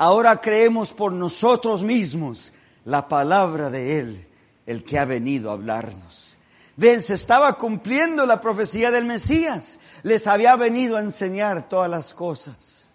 [0.00, 2.54] Ahora creemos por nosotros mismos
[2.86, 4.26] la palabra de Él,
[4.64, 6.38] el que ha venido a hablarnos.
[6.76, 9.78] Ven, se estaba cumpliendo la profecía del Mesías.
[10.02, 12.88] Les había venido a enseñar todas las cosas.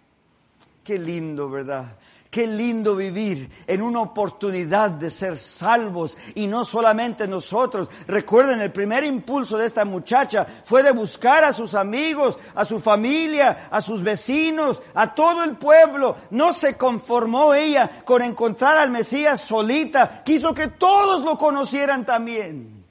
[0.82, 1.96] Qué lindo, ¿verdad?
[2.36, 7.88] Qué lindo vivir en una oportunidad de ser salvos y no solamente nosotros.
[8.06, 12.78] Recuerden, el primer impulso de esta muchacha fue de buscar a sus amigos, a su
[12.78, 16.14] familia, a sus vecinos, a todo el pueblo.
[16.28, 22.84] No se conformó ella con encontrar al Mesías solita, quiso que todos lo conocieran también.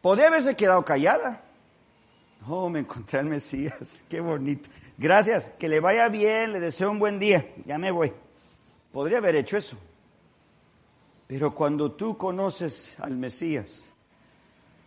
[0.00, 1.42] Podría haberse quedado callada.
[2.48, 4.70] Oh, me encontré al Mesías, qué bonito.
[4.96, 8.14] Gracias, que le vaya bien, le deseo un buen día, ya me voy.
[8.92, 9.76] Podría haber hecho eso.
[11.28, 13.86] Pero cuando tú conoces al Mesías,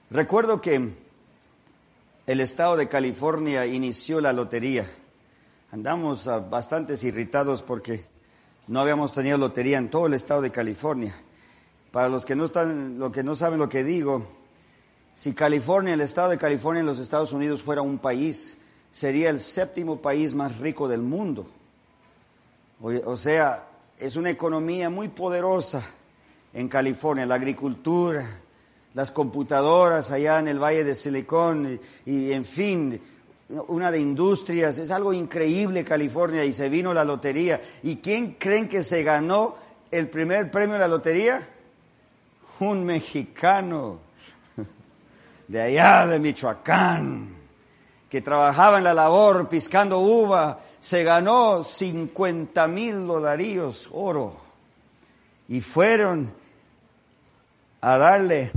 [0.09, 0.89] recuerdo que
[2.27, 4.85] el estado de California inició la lotería.
[5.71, 8.05] Andamos ah, bastante irritados porque
[8.67, 11.15] no habíamos tenido lotería en todo el estado de California.
[11.91, 14.27] Para los que no están, lo que no saben lo que digo,
[15.15, 18.57] si California, el estado de California en los Estados Unidos fuera un país,
[18.91, 21.47] sería el séptimo país más rico del mundo.
[22.81, 25.83] o sea, es una economía muy poderosa
[26.53, 28.39] en California, la agricultura,
[28.93, 33.01] las computadoras allá en el Valle de Silicón y, en fin,
[33.67, 37.61] una de industrias, es algo increíble California y se vino la lotería.
[37.81, 39.55] ¿Y quién creen que se ganó
[39.89, 41.47] el primer premio de la lotería?
[42.59, 43.99] Un mexicano
[45.47, 47.35] de allá de Michoacán,
[48.09, 54.35] que trabajaba en la labor piscando uva se ganó 50 mil dolaríos oro
[55.47, 56.33] y fueron
[57.79, 58.51] a darle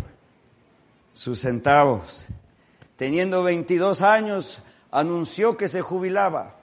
[1.12, 2.26] sus centavos.
[2.96, 4.58] Teniendo 22 años,
[4.90, 6.56] anunció que se jubilaba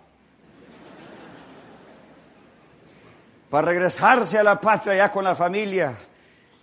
[3.49, 5.95] para regresarse a la patria ya con la familia.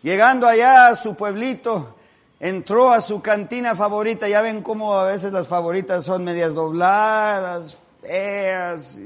[0.02, 1.96] Llegando allá a su pueblito,
[2.38, 4.28] entró a su cantina favorita.
[4.28, 8.98] Ya ven cómo a veces las favoritas son medias dobladas, feas,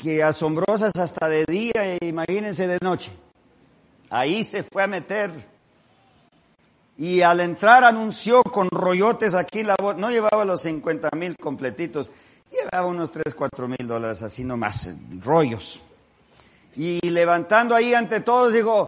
[0.00, 3.10] que asombrosas hasta de día, e imagínense de noche.
[4.10, 5.30] Ahí se fue a meter.
[6.96, 12.10] Y al entrar anunció con rollotes aquí la voz, no llevaba los 50 mil completitos,
[12.50, 14.90] llevaba unos 3, 4 mil dólares, así nomás,
[15.20, 15.80] rollos.
[16.74, 18.86] Y levantando ahí ante todos, dijo,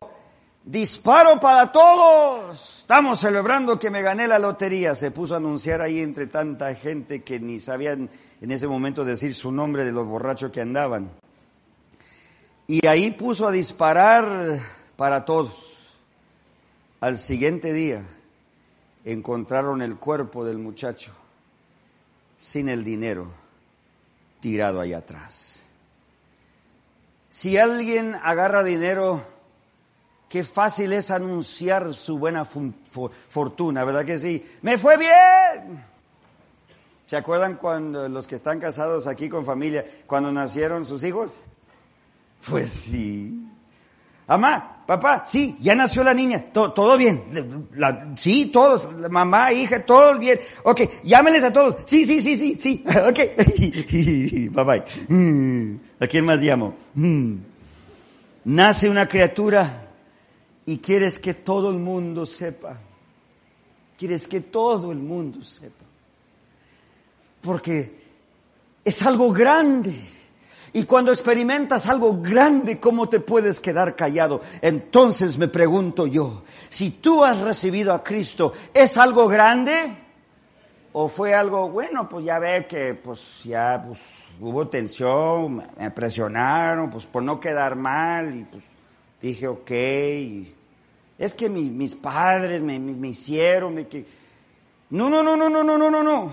[0.65, 2.81] disparo para todos.
[2.81, 4.95] Estamos celebrando que me gané la lotería.
[4.95, 9.35] Se puso a anunciar ahí entre tanta gente que ni sabían en ese momento decir
[9.35, 11.11] su nombre de los borrachos que andaban.
[12.67, 14.61] Y ahí puso a disparar
[14.97, 15.97] para todos.
[17.01, 18.05] Al siguiente día
[19.05, 21.13] encontraron el cuerpo del muchacho
[22.39, 23.29] sin el dinero
[24.41, 25.63] tirado ahí atrás.
[27.31, 29.25] Si alguien agarra dinero,
[30.31, 34.43] qué fácil es anunciar su buena fortuna, ¿verdad que sí?
[34.63, 35.85] Me fue bien.
[37.09, 41.41] ¿Se acuerdan cuando los que están casados aquí con familia, cuando nacieron sus hijos?
[42.49, 43.45] Pues sí.
[44.29, 47.25] Mamá, papá, sí, ya nació la niña, todo bien.
[48.15, 50.39] sí, todos, mamá, hija, todo bien.
[50.63, 51.77] Ok, llámenles a todos.
[51.87, 52.85] Sí, sí, sí, sí, sí.
[53.09, 53.19] Ok.
[54.55, 54.85] bye bye.
[55.09, 56.77] Mm, ¿A quién más llamo?
[56.95, 57.35] Mm.
[58.45, 59.90] Nace una criatura
[60.71, 62.77] y quieres que todo el mundo sepa.
[63.99, 65.85] Quieres que todo el mundo sepa.
[67.41, 68.01] Porque
[68.85, 69.93] es algo grande
[70.73, 74.43] y cuando experimentas algo grande, ¿cómo te puedes quedar callado?
[74.63, 79.93] Entonces me pregunto yo, si tú has recibido a Cristo, ¿es algo grande?
[80.93, 83.99] ¿O fue algo, bueno, pues ya ve que pues ya pues,
[84.39, 88.63] hubo tensión, me presionaron, pues por no quedar mal, y pues
[89.21, 90.60] dije, ok,
[91.21, 94.07] es que mis padres me, me, hicieron, me, que...
[94.89, 96.33] No, no, no, no, no, no, no, no, no.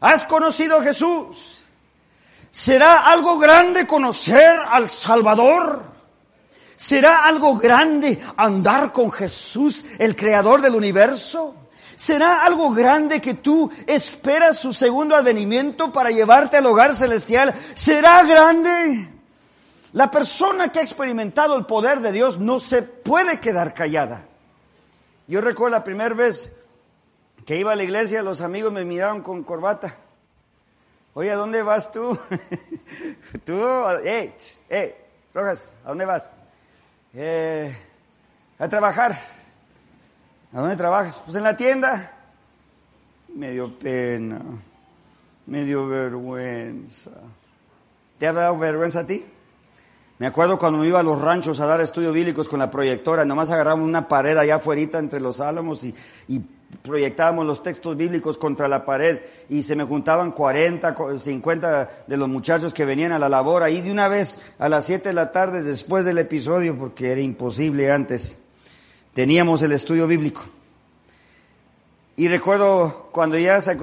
[0.00, 1.60] Has conocido a Jesús.
[2.50, 5.84] ¿Será algo grande conocer al Salvador?
[6.76, 11.54] ¿Será algo grande andar con Jesús, el creador del universo?
[11.94, 17.54] ¿Será algo grande que tú esperas su segundo advenimiento para llevarte al hogar celestial?
[17.74, 19.15] ¿Será grande?
[19.96, 24.26] La persona que ha experimentado el poder de Dios no se puede quedar callada.
[25.26, 26.54] Yo recuerdo la primera vez
[27.46, 29.96] que iba a la iglesia, los amigos me miraron con corbata.
[31.14, 32.10] Oye, ¿a dónde vas tú?
[33.46, 33.58] tú,
[34.04, 34.36] eh,
[34.68, 36.30] eh, Rojas, ¿a dónde vas?
[37.14, 37.74] Eh,
[38.58, 39.18] a trabajar.
[40.52, 41.22] ¿A dónde trabajas?
[41.24, 42.12] Pues en la tienda.
[43.28, 44.42] Me dio pena,
[45.46, 47.12] me dio vergüenza.
[48.18, 49.24] ¿Te ha dado vergüenza a ti?
[50.18, 53.26] Me acuerdo cuando me iba a los ranchos a dar estudios bíblicos con la proyectora,
[53.26, 55.94] nomás agarramos una pared allá afuera entre los álamos y,
[56.82, 62.28] proyectábamos los textos bíblicos contra la pared y se me juntaban 40, 50 de los
[62.28, 65.30] muchachos que venían a la labor ahí de una vez a las 7 de la
[65.30, 68.36] tarde después del episodio porque era imposible antes.
[69.14, 70.42] Teníamos el estudio bíblico.
[72.16, 73.78] Y recuerdo cuando ya se,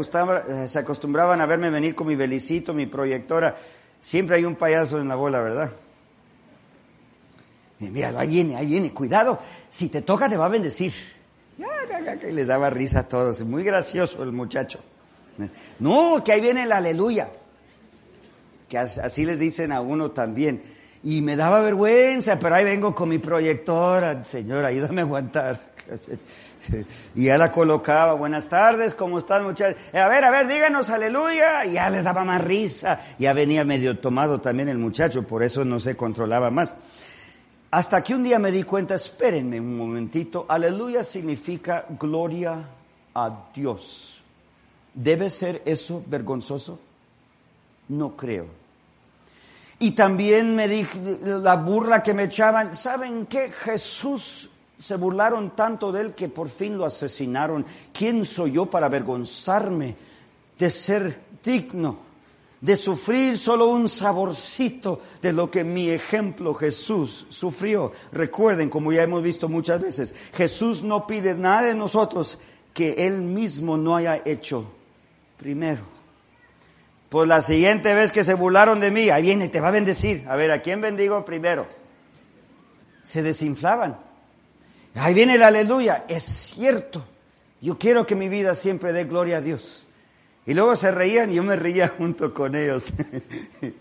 [0.68, 3.58] se acostumbraban a verme venir con mi belicito, mi proyectora,
[4.02, 5.72] siempre hay un payaso en la bola, ¿verdad?
[7.92, 10.94] Mira, ahí viene, ahí viene, cuidado, si te toca te va a bendecir.
[12.28, 13.42] Y les daba risa a todos.
[13.42, 14.80] Muy gracioso el muchacho.
[15.80, 17.30] No, que ahí viene el aleluya.
[18.70, 20.64] Que así les dicen a uno también.
[21.04, 24.24] Y me daba vergüenza, pero ahí vengo con mi proyectora.
[24.24, 25.62] Señor, ayúdame a aguantar.
[27.14, 29.76] Y ya la colocaba, buenas tardes, ¿cómo están muchachos?
[29.92, 31.66] Eh, a ver, a ver, díganos aleluya.
[31.66, 33.02] Y ya les daba más risa.
[33.20, 36.74] Ya venía medio tomado también el muchacho, por eso no se controlaba más.
[37.74, 42.64] Hasta que un día me di cuenta, espérenme un momentito, aleluya significa gloria
[43.16, 44.22] a Dios.
[44.94, 46.80] ¿Debe ser eso vergonzoso?
[47.90, 48.46] No creo.
[49.80, 53.50] Y también me dije, la burla que me echaban, ¿saben qué?
[53.50, 57.66] Jesús se burlaron tanto de él que por fin lo asesinaron.
[57.92, 59.96] ¿Quién soy yo para avergonzarme
[60.60, 61.98] de ser digno?
[62.64, 67.92] De sufrir solo un saborcito de lo que mi ejemplo Jesús sufrió.
[68.14, 72.40] Recuerden, como ya hemos visto muchas veces, Jesús no pide nada de nosotros
[72.74, 74.72] que Él mismo no haya hecho
[75.38, 75.82] primero.
[77.10, 80.24] Pues la siguiente vez que se burlaron de mí, ahí viene, te va a bendecir.
[80.30, 81.68] A ver, ¿a quién bendigo primero?
[83.04, 84.00] Se desinflaban.
[84.96, 86.06] Ahí viene el aleluya.
[86.08, 87.04] Es cierto.
[87.60, 89.84] Yo quiero que mi vida siempre dé gloria a Dios.
[90.46, 92.86] Y luego se reían y yo me reía junto con ellos.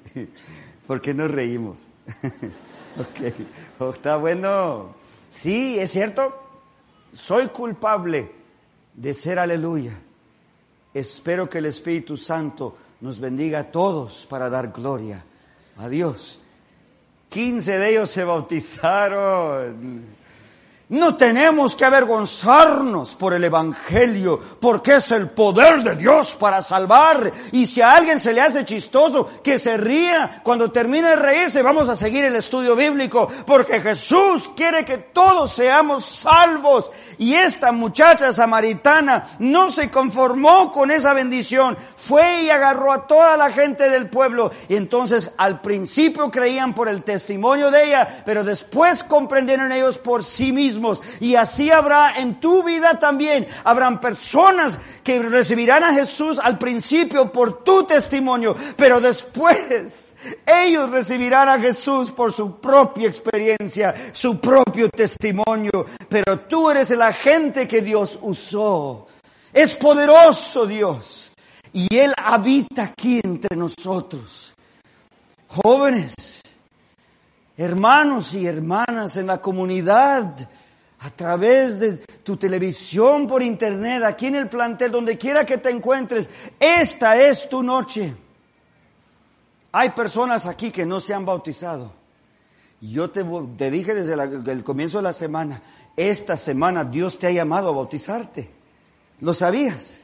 [0.87, 1.79] porque nos reímos.
[2.99, 3.35] ok,
[3.79, 4.95] oh, está bueno.
[5.31, 6.39] Sí, es cierto.
[7.13, 8.31] Soy culpable
[8.95, 9.93] de ser aleluya.
[10.95, 15.25] Espero que el Espíritu Santo nos bendiga a todos para dar gloria
[15.79, 16.39] a Dios.
[17.29, 20.05] Quince de ellos se bautizaron.
[20.93, 27.33] No tenemos que avergonzarnos por el Evangelio, porque es el poder de Dios para salvar.
[27.51, 30.43] Y si a alguien se le hace chistoso, que se ría.
[30.43, 35.55] Cuando termine de reírse, vamos a seguir el estudio bíblico, porque Jesús quiere que todos
[35.55, 36.91] seamos salvos.
[37.17, 41.79] Y esta muchacha samaritana no se conformó con esa bendición.
[41.97, 44.51] Fue y agarró a toda la gente del pueblo.
[44.69, 50.23] Y entonces al principio creían por el testimonio de ella, pero después comprendieron ellos por
[50.23, 50.82] sí mismos
[51.21, 53.47] Y así habrá en tu vida también.
[53.65, 60.13] Habrán personas que recibirán a Jesús al principio por tu testimonio, pero después
[60.47, 65.87] ellos recibirán a Jesús por su propia experiencia, su propio testimonio.
[66.09, 69.07] Pero tú eres el agente que Dios usó.
[69.53, 71.33] Es poderoso Dios.
[71.73, 74.55] Y Él habita aquí entre nosotros.
[75.49, 76.41] Jóvenes,
[77.57, 80.49] hermanos y hermanas en la comunidad,
[81.05, 85.71] a través de tu televisión, por internet, aquí en el plantel, donde quiera que te
[85.71, 86.29] encuentres,
[86.61, 88.15] esta es tu noche.
[89.73, 91.93] Hay personas aquí que no se han bautizado.
[92.81, 93.25] Yo te,
[93.57, 95.63] te dije desde el comienzo de la semana,
[95.97, 98.51] esta semana Dios te ha llamado a bautizarte.
[99.21, 100.01] ¿Lo sabías?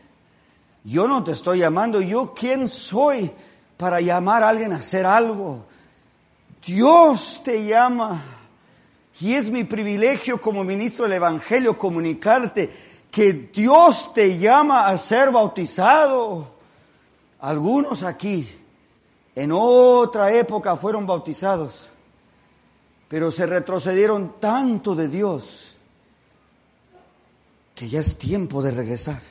[0.82, 3.30] Yo no te estoy llamando, yo quién soy
[3.76, 5.64] para llamar a alguien a hacer algo.
[6.64, 8.37] Dios te llama.
[9.20, 12.70] Y es mi privilegio como ministro del Evangelio comunicarte
[13.10, 16.46] que Dios te llama a ser bautizado.
[17.40, 18.48] Algunos aquí
[19.34, 21.88] en otra época fueron bautizados,
[23.08, 25.76] pero se retrocedieron tanto de Dios
[27.74, 29.22] que ya es tiempo de regresar.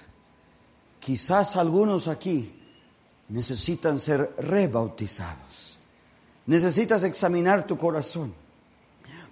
[1.00, 2.54] Quizás algunos aquí
[3.30, 5.78] necesitan ser rebautizados.
[6.46, 8.34] Necesitas examinar tu corazón.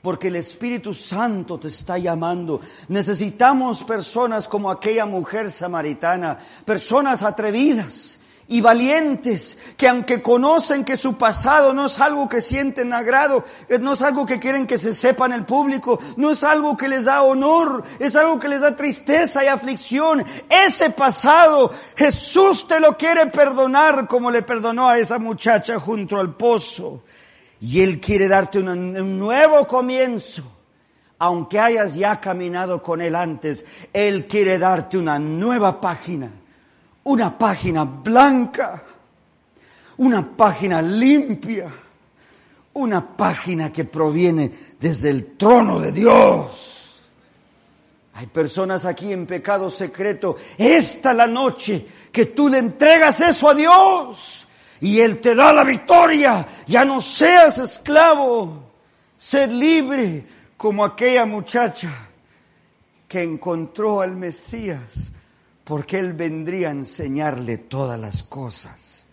[0.06, 2.62] Porque el Espíritu Santo te está llamando.
[2.90, 11.18] Necesitamos personas como aquella mujer samaritana, personas atrevidas, y valientes que aunque conocen que su
[11.18, 14.94] pasado no es algo que sienten agrado, eh, no es algo que quieren que se
[14.94, 18.62] sepa en el público, no es algo que les da honor, es algo que les
[18.62, 20.24] da tristeza y aflicción.
[20.48, 26.36] Ese pasado Jesús te lo quiere perdonar como le perdonó a esa muchacha junto al
[26.36, 27.02] pozo.
[27.62, 30.44] Y Él quiere darte un nuevo comienzo.
[31.18, 36.30] Aunque hayas ya caminado con Él antes, Él quiere darte una nueva página
[37.06, 38.84] una página blanca,
[39.98, 41.72] una página limpia,
[42.74, 47.02] una página que proviene desde el trono de Dios.
[48.16, 50.38] Hay personas aquí en pecado secreto.
[50.58, 54.45] Esta la noche que tú le entregas eso a Dios
[54.82, 56.48] y Él te da la victoria.
[56.68, 58.72] Ya no seas esclavo.
[59.18, 60.26] Sed libre
[60.58, 62.10] como aquella muchacha
[63.08, 65.12] que encontró al Mesías
[65.64, 69.06] porque Él vendría a enseñarle todas las cosas.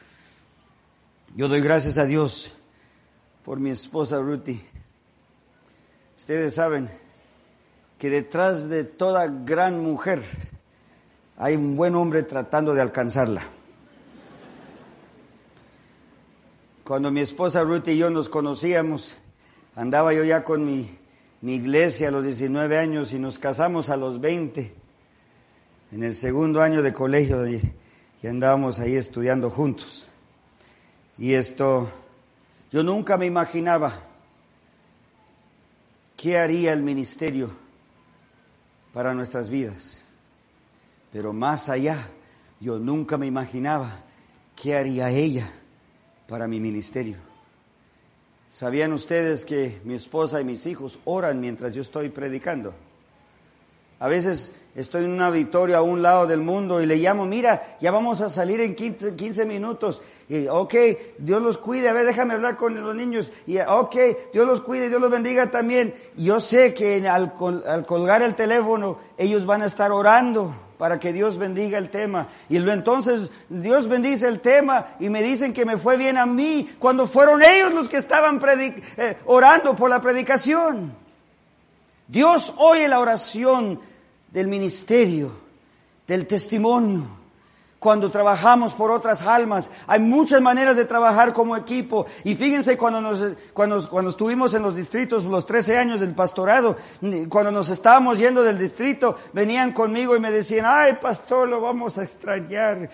[1.34, 2.52] Yo doy gracias a Dios
[3.44, 4.62] por mi esposa Ruthie.
[6.18, 6.90] Ustedes saben
[7.98, 10.22] que detrás de toda gran mujer
[11.38, 13.42] hay un buen hombre tratando de alcanzarla.
[16.84, 19.16] Cuando mi esposa Ruthie y yo nos conocíamos,
[19.76, 20.98] andaba yo ya con mi,
[21.40, 24.74] mi iglesia a los 19 años y nos casamos a los 20
[25.92, 27.72] en el segundo año de colegio y,
[28.26, 30.08] andábamos ahí estudiando juntos.
[31.18, 31.88] Y esto,
[32.72, 34.00] yo nunca me imaginaba
[36.16, 37.50] qué haría el ministerio
[38.92, 40.02] para nuestras vidas.
[41.12, 42.08] Pero más allá,
[42.60, 44.00] yo nunca me imaginaba
[44.56, 45.52] qué haría ella
[46.28, 47.16] para mi ministerio.
[48.50, 52.74] ¿Sabían ustedes que mi esposa y mis hijos oran mientras yo estoy predicando?
[53.98, 57.76] A veces estoy en una victoria a un lado del mundo y le llamo, mira,
[57.80, 60.02] ya vamos a salir en 15, minutos.
[60.28, 60.74] Y, ok,
[61.18, 63.32] Dios los cuide, a ver, déjame hablar con los niños.
[63.46, 63.96] Y, ok,
[64.32, 65.94] Dios los cuide, Dios los bendiga también.
[66.16, 67.32] yo sé que al,
[67.66, 70.52] al colgar el teléfono, ellos van a estar orando
[70.82, 72.26] para que Dios bendiga el tema.
[72.48, 76.68] Y entonces Dios bendice el tema y me dicen que me fue bien a mí
[76.80, 78.40] cuando fueron ellos los que estaban
[78.96, 80.92] eh, orando por la predicación.
[82.08, 83.78] Dios oye la oración
[84.32, 85.30] del ministerio,
[86.04, 87.21] del testimonio.
[87.82, 92.06] Cuando trabajamos por otras almas, hay muchas maneras de trabajar como equipo.
[92.22, 96.76] Y fíjense cuando, nos, cuando, cuando estuvimos en los distritos, los 13 años del pastorado,
[97.28, 101.98] cuando nos estábamos yendo del distrito, venían conmigo y me decían, ay pastor, lo vamos
[101.98, 102.88] a extrañar.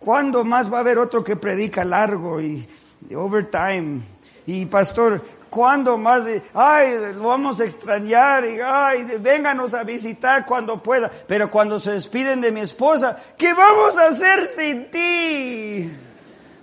[0.00, 2.66] ¿Cuándo más va a haber otro que predica largo y
[3.14, 4.00] overtime?
[4.44, 5.22] Y pastor,
[5.56, 11.10] cuando más ay, lo vamos a extrañar y, ay, vénganos a visitar cuando pueda.
[11.26, 15.90] Pero cuando se despiden de mi esposa, ¿qué vamos a hacer sin ti?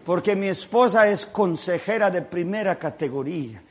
[0.05, 3.62] Porque mi esposa es consejera de primera categoría.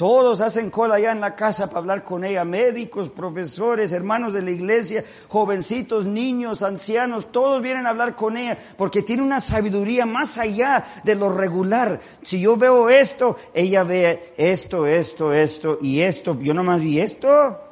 [0.00, 4.40] Todos hacen cola allá en la casa para hablar con ella, médicos, profesores, hermanos de
[4.40, 10.06] la iglesia, jovencitos, niños, ancianos, todos vienen a hablar con ella porque tiene una sabiduría
[10.06, 12.00] más allá de lo regular.
[12.22, 16.34] Si yo veo esto, ella ve esto, esto, esto y esto.
[16.40, 17.69] Yo nomás vi esto.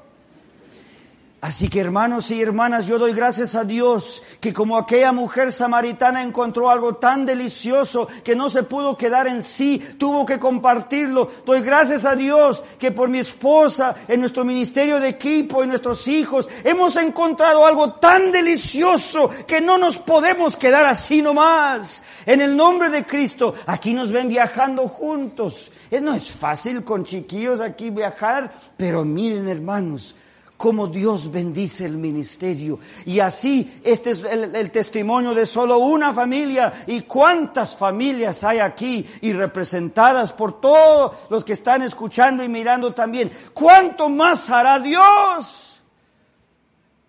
[1.40, 6.24] Así que hermanos y hermanas, yo doy gracias a Dios que como aquella mujer samaritana
[6.24, 11.30] encontró algo tan delicioso que no se pudo quedar en sí, tuvo que compartirlo.
[11.46, 16.08] Doy gracias a Dios que por mi esposa, en nuestro ministerio de equipo, y nuestros
[16.08, 22.02] hijos, hemos encontrado algo tan delicioso que no nos podemos quedar así nomás.
[22.26, 25.70] En el nombre de Cristo, aquí nos ven viajando juntos.
[26.02, 30.16] No es fácil con chiquillos aquí viajar, pero miren hermanos,
[30.58, 32.80] cómo Dios bendice el ministerio.
[33.06, 36.84] Y así, este es el, testimonio de solo una familia.
[36.88, 42.92] ¿Y cuántas familias hay aquí y representadas por todos los que están escuchando y mirando
[42.92, 43.30] también?
[43.54, 45.80] ¿Cuánto más hará Dios?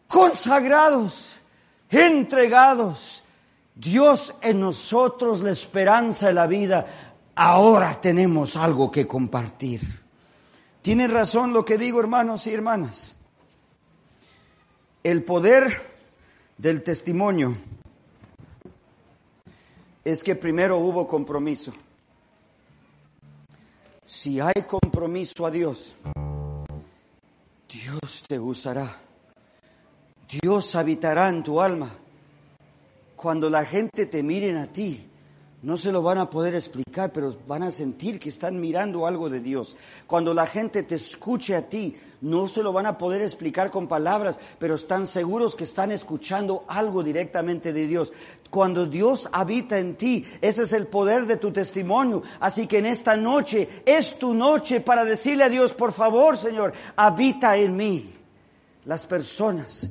[0.07, 1.35] Consagrados,
[1.89, 3.23] entregados.
[3.73, 6.85] Dios en nosotros la esperanza de la vida.
[7.33, 9.81] Ahora tenemos algo que compartir.
[10.83, 13.15] Tiene razón lo que digo, hermanos y hermanas.
[15.03, 15.81] El poder
[16.57, 17.55] del testimonio
[20.03, 21.73] es que primero hubo compromiso.
[24.05, 25.95] Si hay compromiso a Dios,
[27.71, 28.97] Dios te usará.
[30.41, 31.95] Dios habitará en tu alma.
[33.15, 35.09] Cuando la gente te miren a ti,
[35.62, 39.30] no se lo van a poder explicar, pero van a sentir que están mirando algo
[39.30, 39.76] de Dios.
[40.07, 43.88] Cuando la gente te escuche a ti, no se lo van a poder explicar con
[43.88, 48.14] palabras, pero están seguros que están escuchando algo directamente de Dios.
[48.49, 52.24] Cuando Dios habita en ti, ese es el poder de tu testimonio.
[52.39, 56.72] Así que en esta noche es tu noche para decirle a Dios, por favor, Señor,
[56.95, 58.14] habita en mí.
[58.86, 59.89] Las personas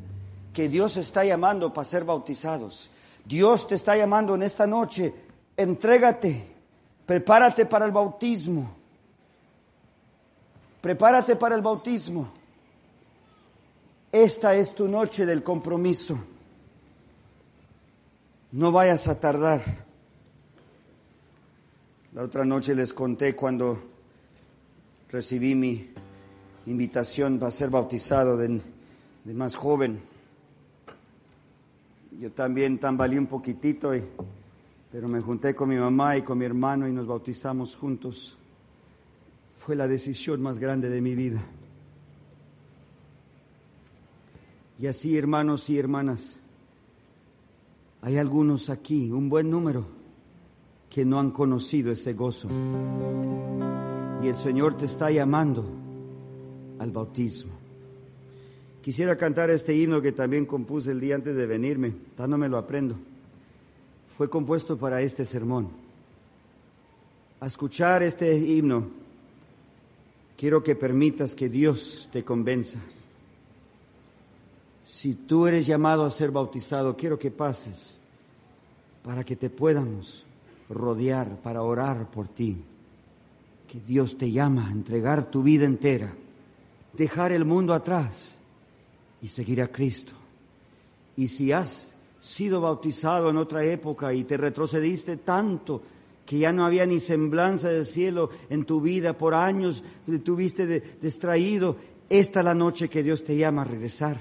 [0.54, 2.90] que Dios está llamando para ser bautizados.
[3.26, 5.27] Dios te está llamando en esta noche
[5.58, 6.46] entrégate,
[7.04, 8.74] prepárate para el bautismo.
[10.80, 12.32] Prepárate para el bautismo.
[14.10, 16.18] Esta es tu noche del compromiso.
[18.52, 19.62] No vayas a tardar.
[22.14, 23.82] La otra noche les conté cuando
[25.10, 25.90] recibí mi
[26.66, 28.60] invitación para ser bautizado de,
[29.24, 30.00] más joven.
[32.18, 34.02] Yo también tambaleé un poquitito y
[34.90, 38.38] pero me junté con mi mamá y con mi hermano y nos bautizamos juntos.
[39.58, 41.44] Fue la decisión más grande de mi vida.
[44.78, 46.36] Y así, hermanos y hermanas,
[48.00, 49.84] hay algunos aquí, un buen número,
[50.88, 52.48] que no han conocido ese gozo.
[54.22, 55.64] Y el Señor te está llamando
[56.78, 57.52] al bautismo.
[58.80, 62.56] Quisiera cantar este himno que también compuse el día antes de venirme, no me lo
[62.56, 62.96] aprendo
[64.18, 65.68] fue compuesto para este sermón.
[67.38, 68.88] A escuchar este himno,
[70.36, 72.80] quiero que permitas que Dios te convenza.
[74.84, 77.96] Si tú eres llamado a ser bautizado, quiero que pases
[79.04, 80.24] para que te podamos
[80.68, 82.56] rodear, para orar por ti.
[83.68, 86.12] Que Dios te llama a entregar tu vida entera,
[86.92, 88.30] dejar el mundo atrás
[89.22, 90.14] y seguir a Cristo.
[91.16, 95.82] Y si has sido bautizado en otra época y te retrocediste tanto
[96.26, 99.82] que ya no había ni semblanza del cielo en tu vida, por años
[100.22, 101.76] tuviste distraído,
[102.10, 104.18] esta es la noche que Dios te llama a regresar,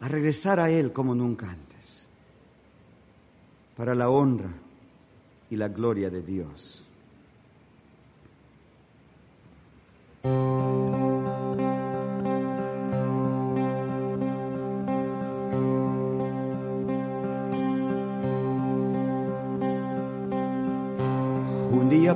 [0.00, 2.06] a regresar a Él como nunca antes,
[3.76, 4.52] para la honra
[5.50, 6.84] y la gloria de Dios.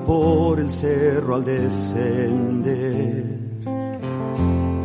[0.07, 3.25] Por el cerro al descender,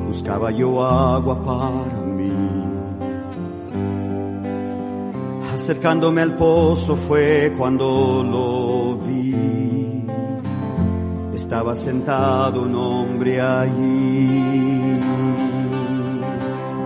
[0.08, 2.32] buscaba yo agua para mí.
[5.54, 10.06] Acercándome al pozo fue cuando lo vi.
[11.36, 15.02] Estaba sentado un hombre allí.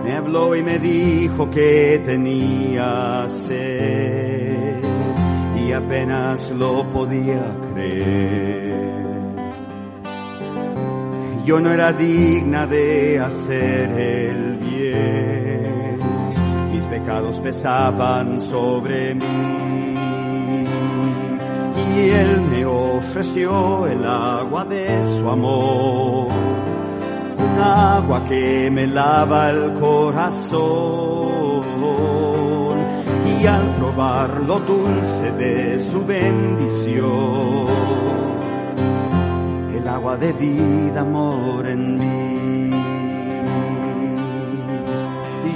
[0.04, 4.82] Me habló y me dijo que tenía sed
[5.56, 7.61] y apenas lo podía
[11.44, 15.98] yo no era digna de hacer el bien,
[16.72, 19.22] mis pecados pesaban sobre mí.
[21.94, 26.28] Y Él me ofreció el agua de su amor,
[27.38, 31.02] un agua que me lava el corazón.
[33.40, 37.66] Y al probar lo dulce de su bendición,
[39.86, 42.70] agua de vida, amor en mí.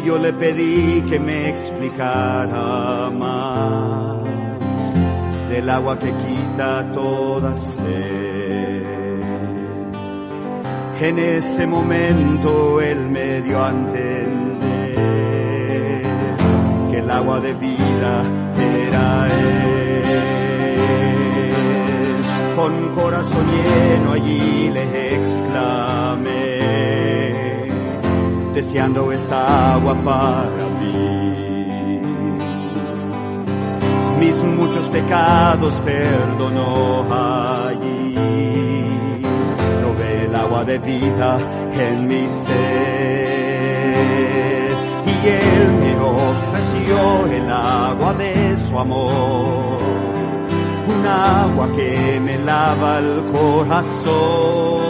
[0.04, 4.22] yo le pedí que me explicara más
[5.48, 8.84] del agua que quita toda sed.
[11.00, 13.64] En ese momento él me dio
[17.06, 18.24] el agua de vida
[18.58, 20.02] era él.
[22.56, 26.56] Con corazón lleno allí le exclamé
[28.54, 32.00] deseando esa agua para mí.
[34.18, 37.04] Mis muchos pecados perdonó
[37.68, 38.14] allí.
[39.80, 41.38] Probé el agua de vida
[41.72, 43.36] en mi ser.
[45.28, 49.78] Él me ofreció el agua de su amor.
[50.88, 54.86] Un agua que me lava el corazón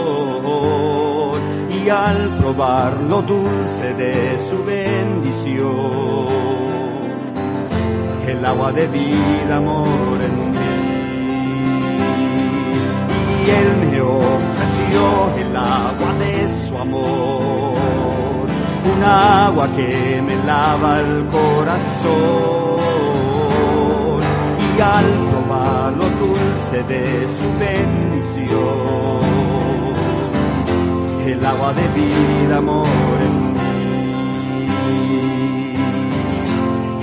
[1.87, 6.27] y al probar lo dulce de su bendición,
[8.27, 10.57] el agua de vida amor en mí.
[13.45, 15.01] Y Él me ofreció
[15.37, 17.66] el agua de su amor,
[18.97, 22.77] un agua que me lava el corazón.
[24.75, 29.19] Y al probar lo dulce de su bendición,
[31.25, 33.59] el agua de vida amor en mí.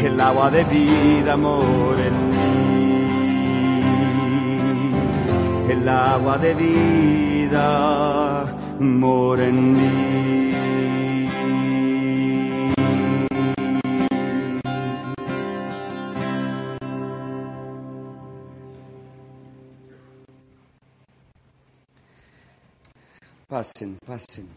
[0.05, 2.34] El agua de vida amor en mí.
[5.70, 8.40] El agua de vida
[8.78, 10.53] amor en mí.
[23.55, 24.48] Pasen, pasen.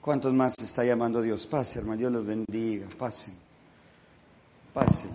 [0.00, 1.46] ¿Cuántos más está llamando Dios?
[1.46, 1.98] Pasen, hermano.
[2.00, 2.88] Dios los bendiga.
[2.98, 3.36] Pasen.
[4.74, 5.12] Pasen.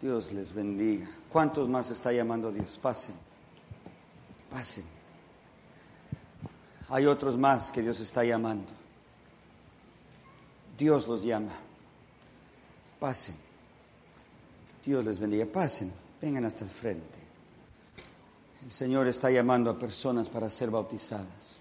[0.00, 1.10] Dios les bendiga.
[1.28, 2.78] ¿Cuántos más está llamando Dios?
[2.80, 3.16] Pasen.
[4.48, 4.84] Pasen.
[6.90, 8.70] Hay otros más que Dios está llamando.
[10.78, 11.56] Dios los llama.
[13.00, 13.34] Pasen.
[14.86, 15.44] Dios les bendiga.
[15.46, 15.92] Pasen.
[16.22, 17.18] Vengan hasta el frente.
[18.64, 21.56] El Señor está llamando a personas para ser bautizadas.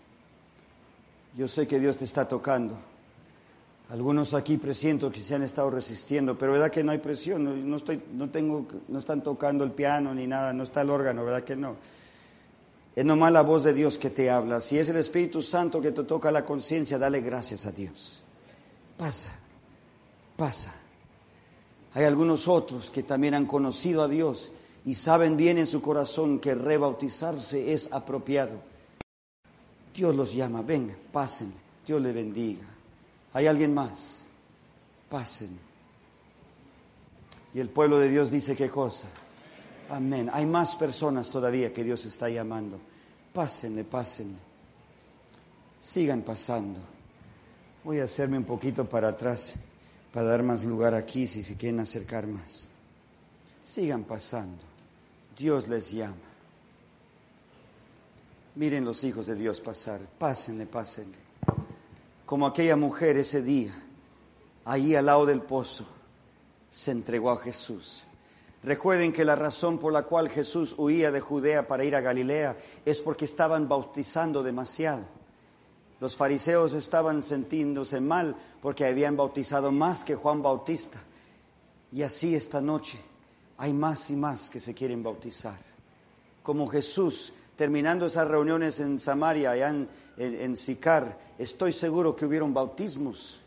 [1.38, 2.76] Yo sé que Dios te está tocando.
[3.89, 7.78] Algunos aquí presiento que se han estado resistiendo, pero verdad que no hay presión, no,
[7.78, 11.43] estoy, no, tengo, no están tocando el piano ni nada, no está el órgano, verdad
[11.43, 11.76] que no.
[12.95, 14.62] Es nomás la voz de Dios que te habla.
[14.62, 18.22] Si es el Espíritu Santo que te toca la conciencia, dale gracias a Dios.
[18.97, 19.32] Pasa,
[20.36, 20.74] pasa.
[21.93, 24.52] Hay algunos otros que también han conocido a Dios
[24.89, 28.59] y saben bien en su corazón que rebautizarse es apropiado.
[29.93, 31.53] Dios los llama, vengan, pasen,
[31.85, 32.65] Dios les bendiga.
[33.33, 34.21] ¿Hay alguien más?
[35.07, 35.59] Pasen.
[37.53, 39.07] Y el pueblo de Dios dice qué cosa.
[39.91, 40.27] Amén.
[40.33, 42.79] Hay más personas todavía que Dios está llamando.
[43.31, 44.39] Pásenle, pásenle.
[45.83, 46.79] Sigan pasando.
[47.83, 49.53] Voy a hacerme un poquito para atrás
[50.11, 52.67] para dar más lugar aquí si se quieren acercar más.
[53.63, 54.68] Sigan pasando.
[55.39, 56.17] Dios les llama.
[58.55, 60.01] Miren los hijos de Dios pasar.
[60.17, 61.17] Pásenle, pásenle.
[62.25, 63.73] Como aquella mujer ese día,
[64.65, 65.85] ahí al lado del pozo,
[66.69, 68.05] se entregó a Jesús.
[68.63, 72.57] Recuerden que la razón por la cual Jesús huía de Judea para ir a Galilea
[72.85, 75.03] es porque estaban bautizando demasiado.
[76.01, 80.99] Los fariseos estaban sintiéndose mal porque habían bautizado más que Juan Bautista.
[81.93, 82.99] Y así esta noche
[83.60, 85.60] hay más y más que se quieren bautizar.
[86.41, 92.53] Como Jesús, terminando esas reuniones en Samaria, allá en, en, Sicar, estoy seguro que hubieron
[92.53, 93.38] bautismos,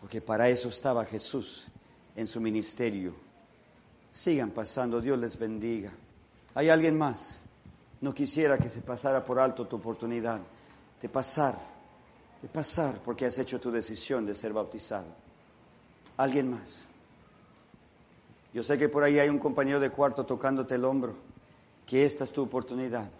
[0.00, 1.68] porque para eso estaba Jesús
[2.16, 3.14] en su ministerio.
[4.12, 5.92] Sigan pasando, Dios les bendiga.
[6.56, 7.40] ¿Hay alguien más?
[8.00, 10.40] No quisiera que se pasara por alto tu oportunidad
[11.00, 11.56] de pasar,
[12.42, 15.06] de pasar porque has hecho tu decisión de ser bautizado.
[16.16, 16.88] ¿Alguien más?
[18.52, 21.14] Yo sé que por ahí hay un compañero de cuarto tocándote el hombro,
[21.86, 23.10] que esta es tu oportunidad.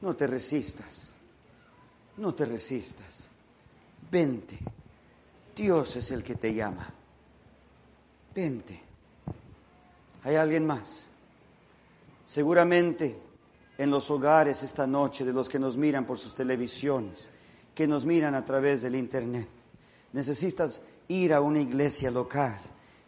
[0.00, 1.12] No te resistas,
[2.16, 3.28] no te resistas.
[4.10, 4.58] Vente,
[5.56, 6.88] Dios es el que te llama.
[8.34, 8.80] Vente.
[10.24, 11.06] ¿Hay alguien más?
[12.24, 13.18] Seguramente
[13.78, 17.28] en los hogares esta noche de los que nos miran por sus televisiones,
[17.74, 19.48] que nos miran a través del Internet,
[20.12, 22.60] necesitas ir a una iglesia local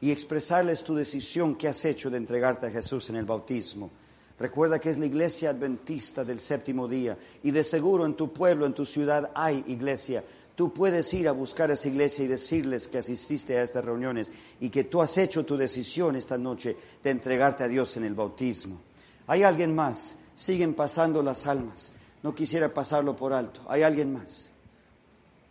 [0.04, 3.90] y expresarles tu decisión que has hecho de entregarte a Jesús en el bautismo.
[4.38, 8.66] Recuerda que es la iglesia adventista del séptimo día y de seguro en tu pueblo,
[8.66, 10.22] en tu ciudad hay iglesia,
[10.54, 14.30] Tú puedes ir a buscar a esa iglesia y decirles que asististe a estas reuniones
[14.60, 18.14] y que tú has hecho tu decisión esta noche de entregarte a Dios en el
[18.14, 18.80] bautismo.
[19.26, 21.92] Hay alguien más, siguen pasando las almas.
[22.22, 23.62] No quisiera pasarlo por alto.
[23.68, 24.50] Hay alguien más.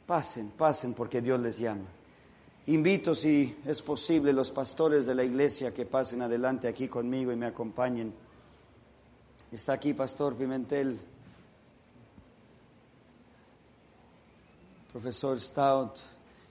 [0.06, 2.03] Pasen, pasen porque Dios les llama.
[2.68, 7.36] Invito, si es posible, los pastores de la iglesia que pasen adelante aquí conmigo y
[7.36, 8.14] me acompañen.
[9.52, 10.98] Está aquí Pastor Pimentel,
[14.94, 15.98] Profesor Stout.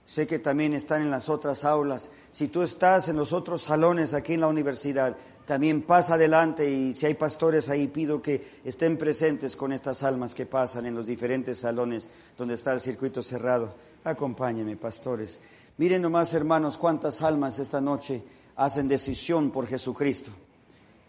[0.05, 2.11] Sé que también están en las otras aulas.
[2.31, 6.93] Si tú estás en los otros salones aquí en la universidad, también pasa adelante y
[6.93, 11.07] si hay pastores ahí, pido que estén presentes con estas almas que pasan en los
[11.07, 12.07] diferentes salones
[12.37, 13.73] donde está el circuito cerrado.
[14.03, 15.39] Acompáñenme, pastores.
[15.77, 18.23] Miren nomás, hermanos, cuántas almas esta noche
[18.55, 20.31] hacen decisión por Jesucristo.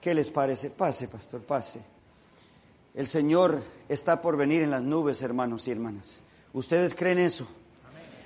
[0.01, 0.71] ¿Qué les parece?
[0.71, 1.81] Pase, pastor, pase.
[2.95, 6.21] El Señor está por venir en las nubes, hermanos y hermanas.
[6.53, 7.47] ¿Ustedes creen eso?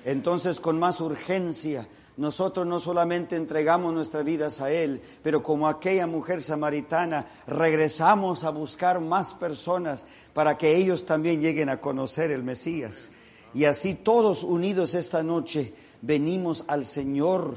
[0.04, 6.06] Entonces, con más urgencia, nosotros no solamente entregamos nuestras vidas a Él, pero como aquella
[6.06, 12.42] mujer samaritana, regresamos a buscar más personas para que ellos también lleguen a conocer el
[12.42, 13.10] Mesías.
[13.54, 15.72] Y así todos unidos esta noche
[16.02, 17.56] venimos al Señor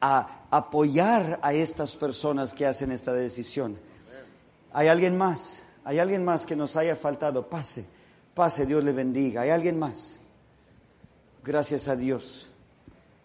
[0.00, 3.76] a apoyar a estas personas que hacen esta decisión.
[4.72, 5.62] ¿Hay alguien más?
[5.84, 7.48] ¿Hay alguien más que nos haya faltado?
[7.48, 7.84] Pase,
[8.34, 9.42] pase, Dios le bendiga.
[9.42, 10.18] ¿Hay alguien más?
[11.44, 12.46] Gracias a Dios.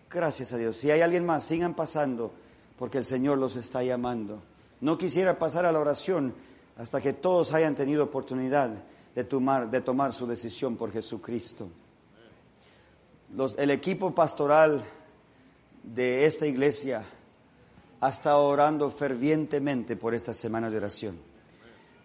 [0.09, 0.77] Gracias a Dios.
[0.77, 2.33] Si hay alguien más, sigan pasando
[2.77, 4.41] porque el Señor los está llamando.
[4.81, 6.33] No quisiera pasar a la oración
[6.77, 8.71] hasta que todos hayan tenido oportunidad
[9.13, 11.69] de tomar, de tomar su decisión por Jesucristo
[13.57, 14.83] el equipo pastoral
[15.83, 17.03] de esta iglesia
[17.99, 21.17] ha estado orando fervientemente por esta semana de oración,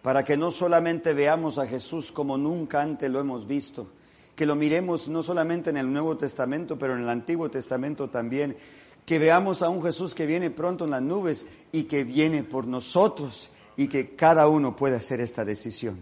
[0.01, 3.87] para que no solamente veamos a Jesús como nunca antes lo hemos visto,
[4.35, 8.57] que lo miremos no solamente en el Nuevo Testamento, pero en el Antiguo Testamento también,
[9.05, 12.67] que veamos a un Jesús que viene pronto en las nubes y que viene por
[12.67, 15.97] nosotros y que cada uno pueda hacer esta decisión.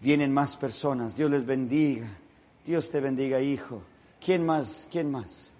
[0.00, 2.08] Vienen más personas, Dios les bendiga,
[2.64, 3.82] Dios te bendiga, hijo.
[4.24, 4.88] ¿Quién más?
[4.90, 5.50] ¿Quién más?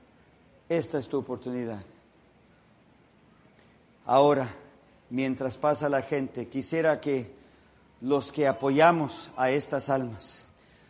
[0.70, 1.82] Esta es tu oportunidad.
[4.06, 4.48] Ahora,
[5.10, 7.30] mientras pasa la gente, quisiera que
[8.00, 10.44] los que apoyamos a estas almas,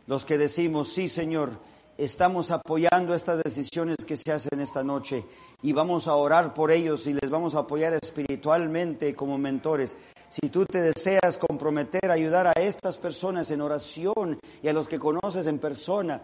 [0.06, 1.50] los que decimos, sí Señor,
[1.98, 5.24] estamos apoyando estas decisiones que se hacen esta noche
[5.60, 9.96] y vamos a orar por ellos y les vamos a apoyar espiritualmente como mentores.
[10.30, 14.98] Si tú te deseas comprometer, ayudar a estas personas en oración y a los que
[14.98, 16.22] conoces en persona,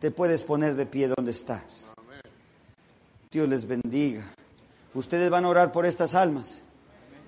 [0.00, 1.88] te puedes poner de pie donde estás.
[3.30, 4.22] Dios les bendiga.
[4.94, 6.62] Ustedes van a orar por estas almas.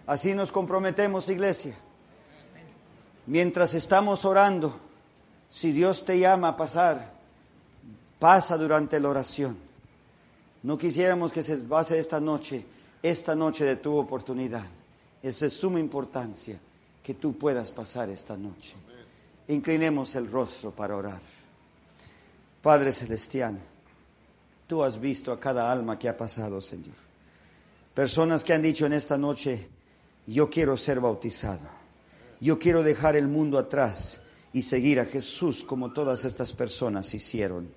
[0.06, 1.76] Así nos comprometemos, iglesia.
[3.26, 4.78] Mientras estamos orando,
[5.48, 7.12] si Dios te llama a pasar,
[8.18, 9.56] pasa durante la oración.
[10.62, 12.64] No quisiéramos que se pase esta noche,
[13.02, 14.64] esta noche de tu oportunidad.
[15.22, 16.58] Es de suma importancia
[17.02, 18.74] que tú puedas pasar esta noche.
[19.48, 21.20] Inclinemos el rostro para orar.
[22.62, 23.58] Padre Celestial,
[24.66, 26.94] tú has visto a cada alma que ha pasado, Señor.
[27.94, 29.66] Personas que han dicho en esta noche,
[30.26, 31.66] yo quiero ser bautizado,
[32.38, 34.20] yo quiero dejar el mundo atrás
[34.52, 37.68] y seguir a Jesús como todas estas personas hicieron.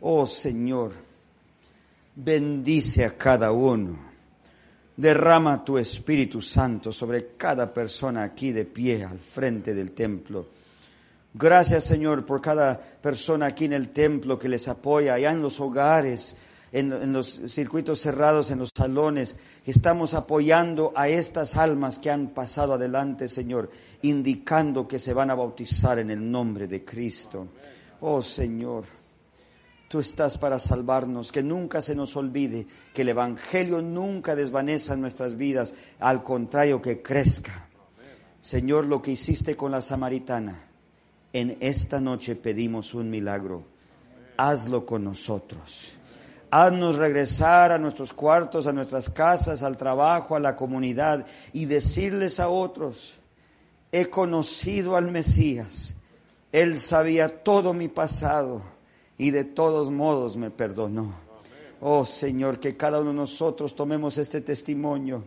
[0.00, 0.92] Oh Señor,
[2.14, 4.14] bendice a cada uno.
[4.96, 10.46] Derrama tu Espíritu Santo sobre cada persona aquí de pie al frente del templo
[11.36, 15.58] Gracias, Señor, por cada persona aquí en el templo que les apoya, allá en los
[15.58, 16.36] hogares,
[16.70, 19.34] en, los circuitos cerrados, en los salones.
[19.66, 23.68] Estamos apoyando a estas almas que han pasado adelante, Señor,
[24.02, 27.48] indicando que se van a bautizar en el nombre de Cristo.
[28.00, 28.84] Oh, Señor.
[29.88, 35.00] Tú estás para salvarnos, que nunca se nos olvide que el Evangelio nunca desvaneza en
[35.00, 37.68] nuestras vidas, al contrario que crezca.
[38.40, 40.73] Señor, lo que hiciste con la samaritana,
[41.34, 43.64] en esta noche pedimos un milagro.
[44.36, 45.90] Hazlo con nosotros.
[46.50, 52.38] Haznos regresar a nuestros cuartos, a nuestras casas, al trabajo, a la comunidad y decirles
[52.38, 53.14] a otros,
[53.90, 55.96] he conocido al Mesías.
[56.52, 58.62] Él sabía todo mi pasado
[59.18, 61.14] y de todos modos me perdonó.
[61.80, 65.24] Oh Señor, que cada uno de nosotros tomemos este testimonio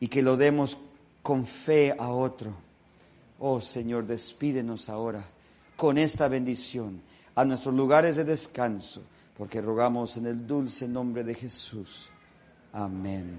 [0.00, 0.78] y que lo demos
[1.22, 2.69] con fe a otro
[3.40, 5.24] Oh Señor, despídenos ahora
[5.76, 7.00] con esta bendición
[7.34, 9.02] a nuestros lugares de descanso,
[9.36, 12.10] porque rogamos en el dulce nombre de Jesús.
[12.72, 13.38] Amén.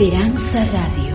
[0.00, 1.07] Esperanza Radio